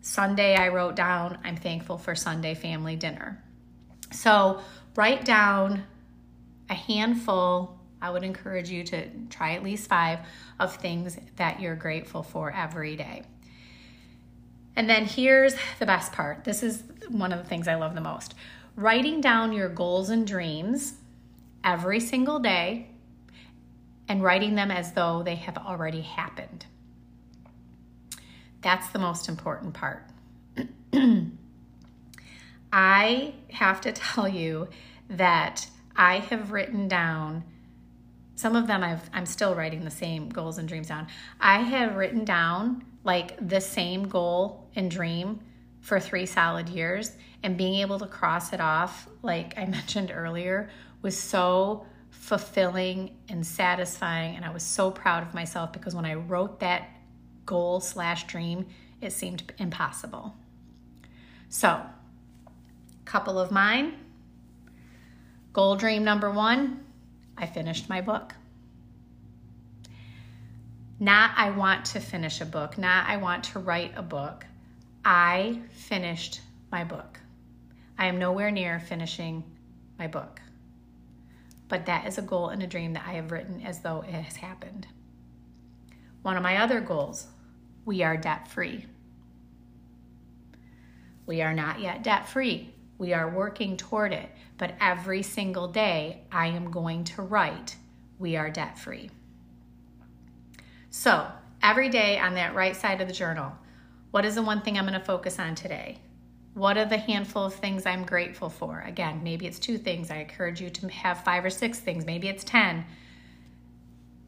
Sunday, 0.00 0.54
I 0.54 0.68
wrote 0.68 0.96
down, 0.96 1.38
I'm 1.44 1.56
thankful 1.56 1.98
for 1.98 2.14
Sunday 2.14 2.54
family 2.54 2.96
dinner. 2.96 3.42
So 4.12 4.60
write 4.94 5.24
down 5.24 5.84
a 6.70 6.74
handful. 6.74 7.78
I 8.00 8.10
would 8.10 8.22
encourage 8.22 8.70
you 8.70 8.84
to 8.84 9.08
try 9.30 9.54
at 9.54 9.62
least 9.62 9.88
five 9.88 10.20
of 10.58 10.76
things 10.76 11.18
that 11.36 11.60
you're 11.60 11.76
grateful 11.76 12.22
for 12.22 12.50
every 12.50 12.96
day. 12.96 13.24
And 14.74 14.88
then 14.88 15.06
here's 15.06 15.54
the 15.78 15.86
best 15.86 16.12
part 16.12 16.44
this 16.44 16.62
is 16.62 16.82
one 17.08 17.32
of 17.32 17.42
the 17.42 17.48
things 17.48 17.66
I 17.66 17.74
love 17.76 17.94
the 17.94 18.00
most 18.00 18.34
writing 18.76 19.20
down 19.20 19.52
your 19.52 19.68
goals 19.68 20.10
and 20.10 20.26
dreams 20.26 20.94
every 21.64 21.98
single 21.98 22.38
day 22.38 22.88
and 24.08 24.22
writing 24.22 24.54
them 24.54 24.70
as 24.70 24.92
though 24.92 25.22
they 25.22 25.34
have 25.34 25.56
already 25.56 26.02
happened. 26.02 26.66
That's 28.60 28.88
the 28.90 28.98
most 28.98 29.28
important 29.28 29.74
part. 29.74 30.04
I 32.72 33.34
have 33.50 33.80
to 33.82 33.92
tell 33.92 34.28
you 34.28 34.68
that 35.08 35.66
I 35.96 36.18
have 36.18 36.52
written 36.52 36.88
down 36.88 37.44
some 38.36 38.54
of 38.54 38.66
them 38.66 38.82
I've, 38.84 39.08
I'm 39.14 39.24
still 39.24 39.54
writing 39.54 39.82
the 39.82 39.90
same 39.90 40.28
goals 40.28 40.58
and 40.58 40.68
dreams 40.68 40.88
down. 40.88 41.06
I 41.40 41.60
have 41.60 41.96
written 41.96 42.24
down 42.24 42.84
like 43.02 43.34
the 43.48 43.62
same 43.62 44.08
goal 44.08 44.68
and 44.76 44.90
dream 44.90 45.40
for 45.86 46.00
three 46.00 46.26
solid 46.26 46.68
years, 46.68 47.12
and 47.44 47.56
being 47.56 47.76
able 47.76 47.96
to 48.00 48.08
cross 48.08 48.52
it 48.52 48.60
off, 48.60 49.08
like 49.22 49.56
I 49.56 49.66
mentioned 49.78 50.10
earlier, 50.12 50.68
was 51.00 51.16
so 51.16 51.86
fulfilling 52.10 53.16
and 53.28 53.46
satisfying. 53.46 54.34
And 54.34 54.44
I 54.44 54.50
was 54.50 54.64
so 54.64 54.90
proud 54.90 55.22
of 55.22 55.32
myself 55.32 55.72
because 55.72 55.94
when 55.94 56.04
I 56.04 56.14
wrote 56.14 56.58
that 56.58 56.88
goal 57.44 57.78
slash 57.78 58.26
dream, 58.26 58.66
it 59.00 59.12
seemed 59.12 59.44
impossible. 59.58 60.34
So, 61.50 61.80
couple 63.04 63.38
of 63.38 63.52
mine. 63.52 63.94
Goal 65.52 65.76
dream 65.76 66.02
number 66.02 66.32
one 66.32 66.84
I 67.38 67.46
finished 67.46 67.88
my 67.88 68.00
book. 68.00 68.34
Not 70.98 71.30
I 71.36 71.50
want 71.50 71.84
to 71.86 72.00
finish 72.00 72.40
a 72.40 72.44
book, 72.44 72.76
not 72.76 73.08
I 73.08 73.18
want 73.18 73.44
to 73.44 73.60
write 73.60 73.92
a 73.96 74.02
book. 74.02 74.46
I 75.08 75.60
finished 75.70 76.40
my 76.72 76.82
book. 76.82 77.20
I 77.96 78.06
am 78.06 78.18
nowhere 78.18 78.50
near 78.50 78.80
finishing 78.80 79.44
my 80.00 80.08
book. 80.08 80.40
But 81.68 81.86
that 81.86 82.08
is 82.08 82.18
a 82.18 82.22
goal 82.22 82.48
and 82.48 82.60
a 82.60 82.66
dream 82.66 82.94
that 82.94 83.04
I 83.06 83.12
have 83.12 83.30
written 83.30 83.62
as 83.64 83.82
though 83.82 84.00
it 84.00 84.10
has 84.10 84.34
happened. 84.34 84.88
One 86.22 86.36
of 86.36 86.42
my 86.42 86.56
other 86.56 86.80
goals 86.80 87.28
we 87.84 88.02
are 88.02 88.16
debt 88.16 88.48
free. 88.48 88.84
We 91.24 91.40
are 91.40 91.54
not 91.54 91.78
yet 91.78 92.02
debt 92.02 92.28
free. 92.28 92.74
We 92.98 93.12
are 93.12 93.30
working 93.30 93.76
toward 93.76 94.12
it, 94.12 94.28
but 94.58 94.74
every 94.80 95.22
single 95.22 95.68
day 95.68 96.22
I 96.32 96.48
am 96.48 96.72
going 96.72 97.04
to 97.04 97.22
write, 97.22 97.76
we 98.18 98.34
are 98.34 98.50
debt 98.50 98.76
free. 98.76 99.10
So 100.90 101.28
every 101.62 101.90
day 101.90 102.18
on 102.18 102.34
that 102.34 102.56
right 102.56 102.74
side 102.74 103.00
of 103.00 103.06
the 103.06 103.14
journal, 103.14 103.52
what 104.10 104.24
is 104.24 104.34
the 104.34 104.42
one 104.42 104.62
thing 104.62 104.78
I'm 104.78 104.86
going 104.86 104.98
to 104.98 105.04
focus 105.04 105.38
on 105.38 105.54
today? 105.54 105.98
What 106.54 106.78
are 106.78 106.86
the 106.86 106.96
handful 106.96 107.44
of 107.44 107.54
things 107.54 107.84
I'm 107.84 108.04
grateful 108.04 108.48
for? 108.48 108.80
Again, 108.86 109.20
maybe 109.22 109.46
it's 109.46 109.58
two 109.58 109.76
things. 109.76 110.10
I 110.10 110.16
encourage 110.16 110.60
you 110.60 110.70
to 110.70 110.88
have 110.88 111.22
five 111.22 111.44
or 111.44 111.50
six 111.50 111.80
things. 111.80 112.06
Maybe 112.06 112.28
it's 112.28 112.44
10. 112.44 112.84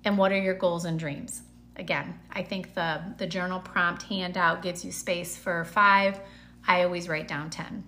And 0.05 0.19
what 0.19 0.33
are 0.33 0.39
your 0.39 0.55
goals 0.55 0.85
and 0.85 0.99
dreams? 0.99 1.43
Again, 1.77 2.19
I 2.31 2.43
think 2.43 2.75
the, 2.75 3.01
the 3.17 3.27
journal 3.27 3.61
prompt 3.61 4.03
handout 4.03 4.63
gives 4.63 4.85
you 4.85 4.93
space 4.93 5.37
for 5.37 5.65
five. 5.65 6.21
I 6.67 6.83
always 6.83 7.09
write 7.09 7.29
down 7.29 7.51
10. 7.51 7.85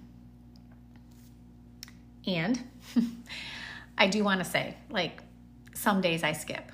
And 2.26 2.64
I 3.98 4.06
do 4.06 4.24
want 4.24 4.42
to 4.42 4.44
say, 4.44 4.76
like, 4.88 5.22
some 5.74 6.00
days 6.00 6.22
I 6.22 6.32
skip. 6.32 6.72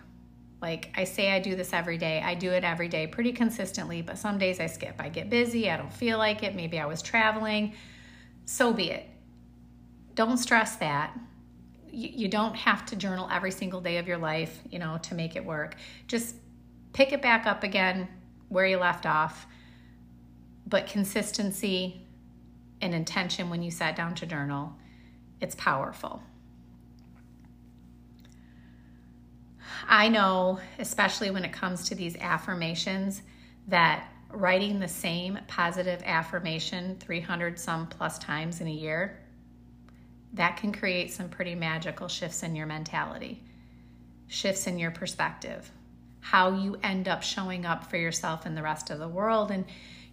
Like, 0.67 0.91
I 0.97 1.05
say 1.05 1.31
I 1.31 1.39
do 1.39 1.55
this 1.55 1.73
every 1.73 1.97
day. 1.97 2.21
I 2.21 2.35
do 2.35 2.51
it 2.51 2.65
every 2.65 2.89
day 2.89 3.07
pretty 3.07 3.31
consistently, 3.31 4.03
but 4.03 4.19
some 4.19 4.37
days 4.37 4.59
I 4.59 4.67
skip. 4.67 4.97
I 4.99 5.09
get 5.09 5.31
busy. 5.31 5.71
I 5.71 5.77
don't 5.77 5.93
feel 5.93 6.19
like 6.19 6.43
it. 6.43 6.57
Maybe 6.57 6.81
I 6.81 6.87
was 6.87 7.03
traveling. 7.03 7.75
So 8.47 8.73
be 8.73 8.91
it. 8.91 9.09
Don't 10.17 10.39
stress 10.39 10.75
that. 10.79 11.17
You, 11.89 12.09
you 12.13 12.29
don't 12.29 12.57
have 12.57 12.85
to 12.87 12.97
journal 12.97 13.29
every 13.31 13.53
single 13.53 13.81
day 13.81 13.99
of 13.99 14.09
your 14.09 14.19
life, 14.19 14.59
you 14.69 14.81
know, 14.81 14.99
to 15.03 15.15
make 15.15 15.37
it 15.37 15.45
work. 15.45 15.77
Just 16.09 16.35
pick 16.93 17.13
it 17.13 17.23
back 17.23 17.47
up 17.47 17.63
again 17.63 18.09
where 18.49 18.67
you 18.67 18.79
left 18.79 19.07
off. 19.07 19.47
But 20.67 20.89
consistency 20.89 22.05
and 22.81 22.93
intention 22.93 23.51
when 23.51 23.63
you 23.63 23.71
sat 23.71 23.95
down 23.95 24.17
to 24.17 24.27
journal 24.27 24.75
it's 25.41 25.55
powerful. 25.55 26.23
I 29.89 30.09
know, 30.09 30.61
especially 30.79 31.31
when 31.31 31.45
it 31.45 31.53
comes 31.53 31.89
to 31.89 31.95
these 31.95 32.17
affirmations, 32.17 33.23
that 33.69 34.09
writing 34.31 34.79
the 34.79 34.89
same 34.89 35.39
positive 35.49 36.03
affirmation 36.05 36.97
300 37.01 37.59
some 37.59 37.87
plus 37.87 38.19
times 38.19 38.61
in 38.61 38.67
a 38.67 38.73
year, 38.73 39.19
that 40.35 40.57
can 40.57 40.73
create 40.73 41.13
some 41.13 41.29
pretty 41.29 41.55
magical 41.55 42.09
shifts 42.09 42.43
in 42.43 42.55
your 42.55 42.67
mentality, 42.67 43.43
shifts 44.27 44.67
in 44.67 44.79
your 44.79 44.91
perspective, 44.91 45.71
how 46.21 46.51
you 46.53 46.77
end 46.83 47.09
up 47.09 47.23
showing 47.23 47.65
up 47.65 47.89
for 47.89 47.97
yourself 47.97 48.47
and 48.47 48.57
the 48.57 48.63
rest 48.63 48.91
of 48.91 48.99
the 48.99 49.09
world. 49.09 49.51
And, 49.51 49.65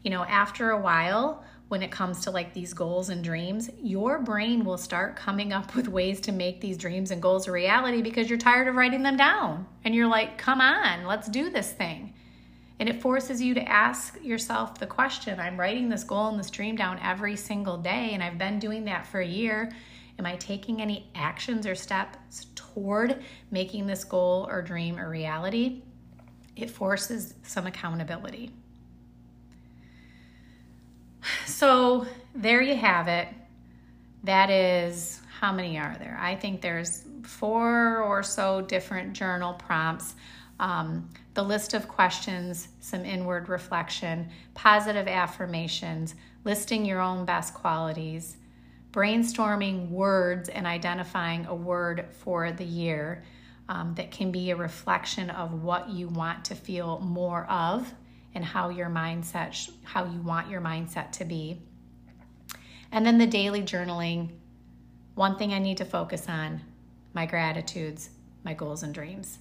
you 0.03 0.11
know, 0.11 0.23
after 0.23 0.69
a 0.69 0.79
while, 0.79 1.43
when 1.73 1.81
it 1.81 1.89
comes 1.89 2.19
to 2.19 2.29
like 2.29 2.53
these 2.53 2.71
goals 2.71 3.09
and 3.09 3.23
dreams, 3.23 3.67
your 3.81 4.19
brain 4.19 4.63
will 4.63 4.77
start 4.77 5.15
coming 5.15 5.51
up 5.51 5.73
with 5.73 5.87
ways 5.87 6.21
to 6.21 6.31
make 6.31 6.61
these 6.61 6.77
dreams 6.77 7.09
and 7.09 7.19
goals 7.19 7.47
a 7.47 7.51
reality 7.51 7.99
because 8.03 8.29
you're 8.29 8.37
tired 8.37 8.67
of 8.67 8.75
writing 8.75 9.01
them 9.01 9.17
down. 9.17 9.65
And 9.83 9.95
you're 9.95 10.07
like, 10.07 10.37
come 10.37 10.61
on, 10.61 11.07
let's 11.07 11.27
do 11.27 11.49
this 11.49 11.71
thing. 11.71 12.13
And 12.77 12.87
it 12.87 13.01
forces 13.01 13.41
you 13.41 13.55
to 13.55 13.67
ask 13.67 14.23
yourself 14.23 14.77
the 14.77 14.85
question 14.85 15.39
I'm 15.39 15.59
writing 15.59 15.89
this 15.89 16.03
goal 16.03 16.27
and 16.27 16.37
this 16.37 16.51
dream 16.51 16.75
down 16.75 16.99
every 17.01 17.35
single 17.35 17.77
day, 17.77 18.11
and 18.13 18.21
I've 18.21 18.37
been 18.37 18.59
doing 18.59 18.85
that 18.85 19.07
for 19.07 19.21
a 19.21 19.25
year. 19.25 19.73
Am 20.19 20.27
I 20.27 20.35
taking 20.35 20.79
any 20.79 21.09
actions 21.15 21.65
or 21.65 21.73
steps 21.73 22.45
toward 22.53 23.23
making 23.49 23.87
this 23.87 24.03
goal 24.03 24.45
or 24.47 24.61
dream 24.61 24.99
a 24.99 25.09
reality? 25.09 25.81
It 26.55 26.69
forces 26.69 27.33
some 27.41 27.65
accountability. 27.65 28.51
So 31.45 32.05
there 32.35 32.61
you 32.61 32.75
have 32.75 33.07
it. 33.07 33.27
That 34.23 34.49
is 34.49 35.21
how 35.39 35.51
many 35.51 35.77
are 35.77 35.95
there? 35.99 36.17
I 36.19 36.35
think 36.35 36.61
there's 36.61 37.05
four 37.23 37.99
or 37.99 38.23
so 38.23 38.61
different 38.61 39.13
journal 39.13 39.53
prompts. 39.53 40.15
Um, 40.59 41.09
the 41.33 41.43
list 41.43 41.73
of 41.73 41.87
questions, 41.87 42.67
some 42.79 43.05
inward 43.05 43.49
reflection, 43.49 44.29
positive 44.53 45.07
affirmations, 45.07 46.15
listing 46.43 46.85
your 46.85 47.01
own 47.01 47.25
best 47.25 47.53
qualities, 47.53 48.37
brainstorming 48.91 49.89
words 49.89 50.49
and 50.49 50.67
identifying 50.67 51.45
a 51.47 51.55
word 51.55 52.05
for 52.11 52.51
the 52.51 52.63
year 52.63 53.23
um, 53.67 53.95
that 53.95 54.11
can 54.11 54.31
be 54.31 54.51
a 54.51 54.55
reflection 54.55 55.29
of 55.31 55.63
what 55.63 55.89
you 55.89 56.07
want 56.07 56.45
to 56.45 56.55
feel 56.55 56.99
more 56.99 57.45
of 57.47 57.91
and 58.35 58.43
how 58.43 58.69
your 58.69 58.89
mindset, 58.89 59.69
how 59.83 60.05
you 60.05 60.19
want 60.21 60.49
your 60.49 60.61
mindset 60.61 61.11
to 61.13 61.25
be. 61.25 61.61
And 62.91 63.05
then 63.05 63.17
the 63.17 63.27
daily 63.27 63.61
journaling. 63.61 64.29
One 65.15 65.37
thing 65.37 65.53
I 65.53 65.59
need 65.59 65.77
to 65.77 65.85
focus 65.85 66.27
on 66.27 66.61
my 67.13 67.25
gratitudes, 67.25 68.09
my 68.43 68.53
goals, 68.53 68.81
and 68.83 68.93
dreams. 68.93 69.37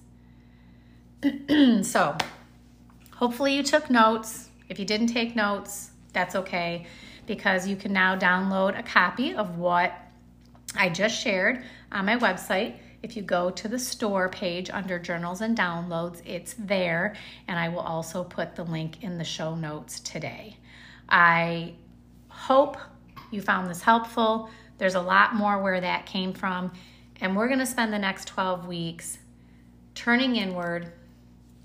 so, 1.81 2.15
hopefully, 3.15 3.55
you 3.55 3.63
took 3.63 3.89
notes. 3.89 4.49
If 4.69 4.77
you 4.77 4.85
didn't 4.85 5.07
take 5.07 5.35
notes, 5.35 5.91
that's 6.13 6.35
okay 6.35 6.85
because 7.25 7.67
you 7.67 7.75
can 7.75 7.93
now 7.93 8.17
download 8.17 8.77
a 8.77 8.83
copy 8.83 9.33
of 9.33 9.57
what 9.57 9.93
I 10.75 10.89
just 10.89 11.19
shared 11.19 11.63
on 11.91 12.05
my 12.05 12.17
website. 12.17 12.75
If 13.03 13.17
you 13.17 13.21
go 13.21 13.51
to 13.51 13.67
the 13.67 13.77
store 13.77 14.29
page 14.29 14.69
under 14.69 14.97
journals 14.97 15.41
and 15.41 15.57
downloads, 15.57 16.21
it's 16.25 16.55
there, 16.57 17.17
and 17.49 17.59
I 17.59 17.67
will 17.67 17.81
also 17.81 18.23
put 18.23 18.55
the 18.55 18.63
link 18.63 19.03
in 19.03 19.17
the 19.17 19.25
show 19.25 19.55
notes 19.55 19.99
today. 19.99 20.55
I 21.09 21.73
hope 22.29 22.77
you 23.29 23.41
found 23.41 23.69
this 23.69 23.81
helpful. 23.81 24.49
There's 24.77 24.95
a 24.95 25.01
lot 25.01 25.35
more 25.35 25.61
where 25.61 25.81
that 25.81 26.05
came 26.05 26.31
from, 26.31 26.71
and 27.19 27.35
we're 27.35 27.47
going 27.47 27.59
to 27.59 27.65
spend 27.65 27.91
the 27.91 27.99
next 27.99 28.29
12 28.29 28.67
weeks 28.67 29.17
turning 29.95 30.37
inward, 30.37 30.93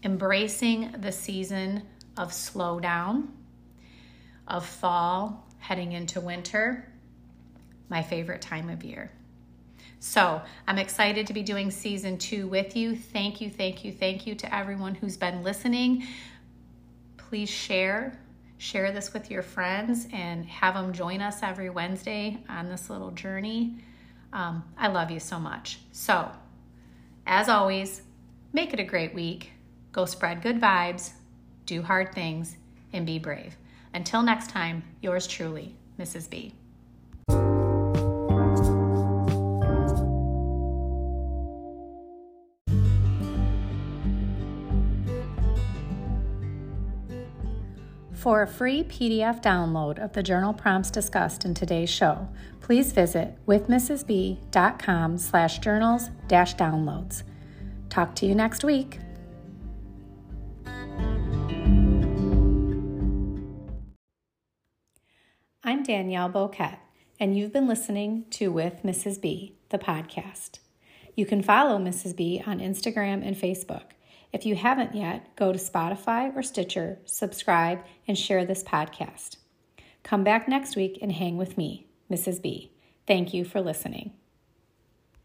embracing 0.03 0.93
the 0.99 1.13
season 1.13 1.85
of 2.17 2.33
slowdown, 2.33 3.29
of 4.49 4.67
fall, 4.67 5.47
heading 5.59 5.93
into 5.93 6.21
winter, 6.21 6.93
my 7.89 8.03
favorite 8.03 8.43
time 8.43 8.69
of 8.69 8.83
year. 8.83 9.13
So 10.01 10.41
I'm 10.67 10.79
excited 10.79 11.27
to 11.27 11.33
be 11.33 11.43
doing 11.43 11.71
season 11.71 12.19
two 12.19 12.47
with 12.47 12.77
you. 12.77 12.95
Thank 12.95 13.41
you, 13.41 13.51
thank 13.51 13.85
you, 13.85 13.93
thank 13.93 14.27
you 14.27 14.35
to 14.37 14.55
everyone 14.55 14.95
who's 14.95 15.17
been 15.17 15.43
listening. 15.43 16.07
Please 17.17 17.49
share. 17.49 18.19
Share 18.59 18.91
this 18.91 19.13
with 19.13 19.31
your 19.31 19.43
friends 19.43 20.09
and 20.13 20.45
have 20.47 20.75
them 20.75 20.93
join 20.93 21.21
us 21.21 21.43
every 21.43 21.71
Wednesday 21.71 22.39
on 22.49 22.69
this 22.69 22.91
little 22.91 23.13
journey. 23.13 23.77
Um, 24.33 24.65
I 24.77 24.89
love 24.89 25.11
you 25.11 25.21
so 25.21 25.39
much. 25.39 25.79
So, 25.93 26.31
as 27.27 27.49
always, 27.49 28.03
make 28.53 28.73
it 28.73 28.81
a 28.81 28.85
great 28.85 29.15
week. 29.15 29.53
Go 29.93 30.05
spread 30.07 30.43
good 30.43 30.61
vibes, 30.61 31.13
do 31.67 31.83
hard 31.83 32.13
things, 32.15 32.57
and 32.93 33.07
be 33.07 33.19
brave. 33.19 33.57
Until 33.95 34.23
next 34.23 34.51
time, 34.51 34.83
yours 35.01 35.27
truly, 35.27 35.75
Mrs. 35.99 36.29
B. 36.29 36.55
For 48.19 48.43
a 48.43 48.49
free 48.49 48.83
PDF 48.83 49.41
download 49.41 50.03
of 50.03 50.13
the 50.13 50.25
journal 50.25 50.53
prompts 50.53 50.91
discussed 50.91 51.45
in 51.45 51.55
today's 51.55 51.89
show, 51.89 52.29
please 52.61 52.91
visit 52.91 53.39
withmrsb.com 53.47 55.19
slash 55.19 55.61
journals 55.61 56.11
dash 56.27 56.57
downloads. 56.57 57.23
Talk 57.91 58.17
to 58.17 58.27
you 58.27 58.35
next 58.35 58.65
week. 58.65 58.99
I'm 65.63 65.85
Danielle 65.85 66.29
Boquette, 66.29 66.79
and 67.21 67.39
you've 67.39 67.53
been 67.53 67.69
listening 67.69 68.25
to 68.31 68.51
With 68.51 68.83
Mrs. 68.83 69.21
B, 69.21 69.55
the 69.69 69.79
podcast. 69.79 70.59
You 71.15 71.25
can 71.25 71.41
follow 71.41 71.79
Mrs. 71.79 72.17
B 72.17 72.43
on 72.45 72.59
Instagram 72.59 73.25
and 73.25 73.37
Facebook. 73.37 73.93
If 74.33 74.45
you 74.45 74.57
haven't 74.57 74.95
yet, 74.95 75.35
go 75.37 75.53
to 75.53 75.59
Spotify 75.59 76.35
or 76.37 76.43
Stitcher, 76.43 76.99
subscribe, 77.05 77.83
and 78.07 78.19
share 78.19 78.45
this 78.45 78.63
podcast. 78.63 79.37
Come 80.03 80.25
back 80.25 80.49
next 80.49 80.77
week 80.77 80.99
and 81.01 81.13
hang 81.13 81.37
with 81.37 81.57
me, 81.57 81.87
Mrs. 82.11 82.41
B. 82.41 82.73
Thank 83.07 83.33
you 83.33 83.45
for 83.45 83.61
listening. 83.61 84.13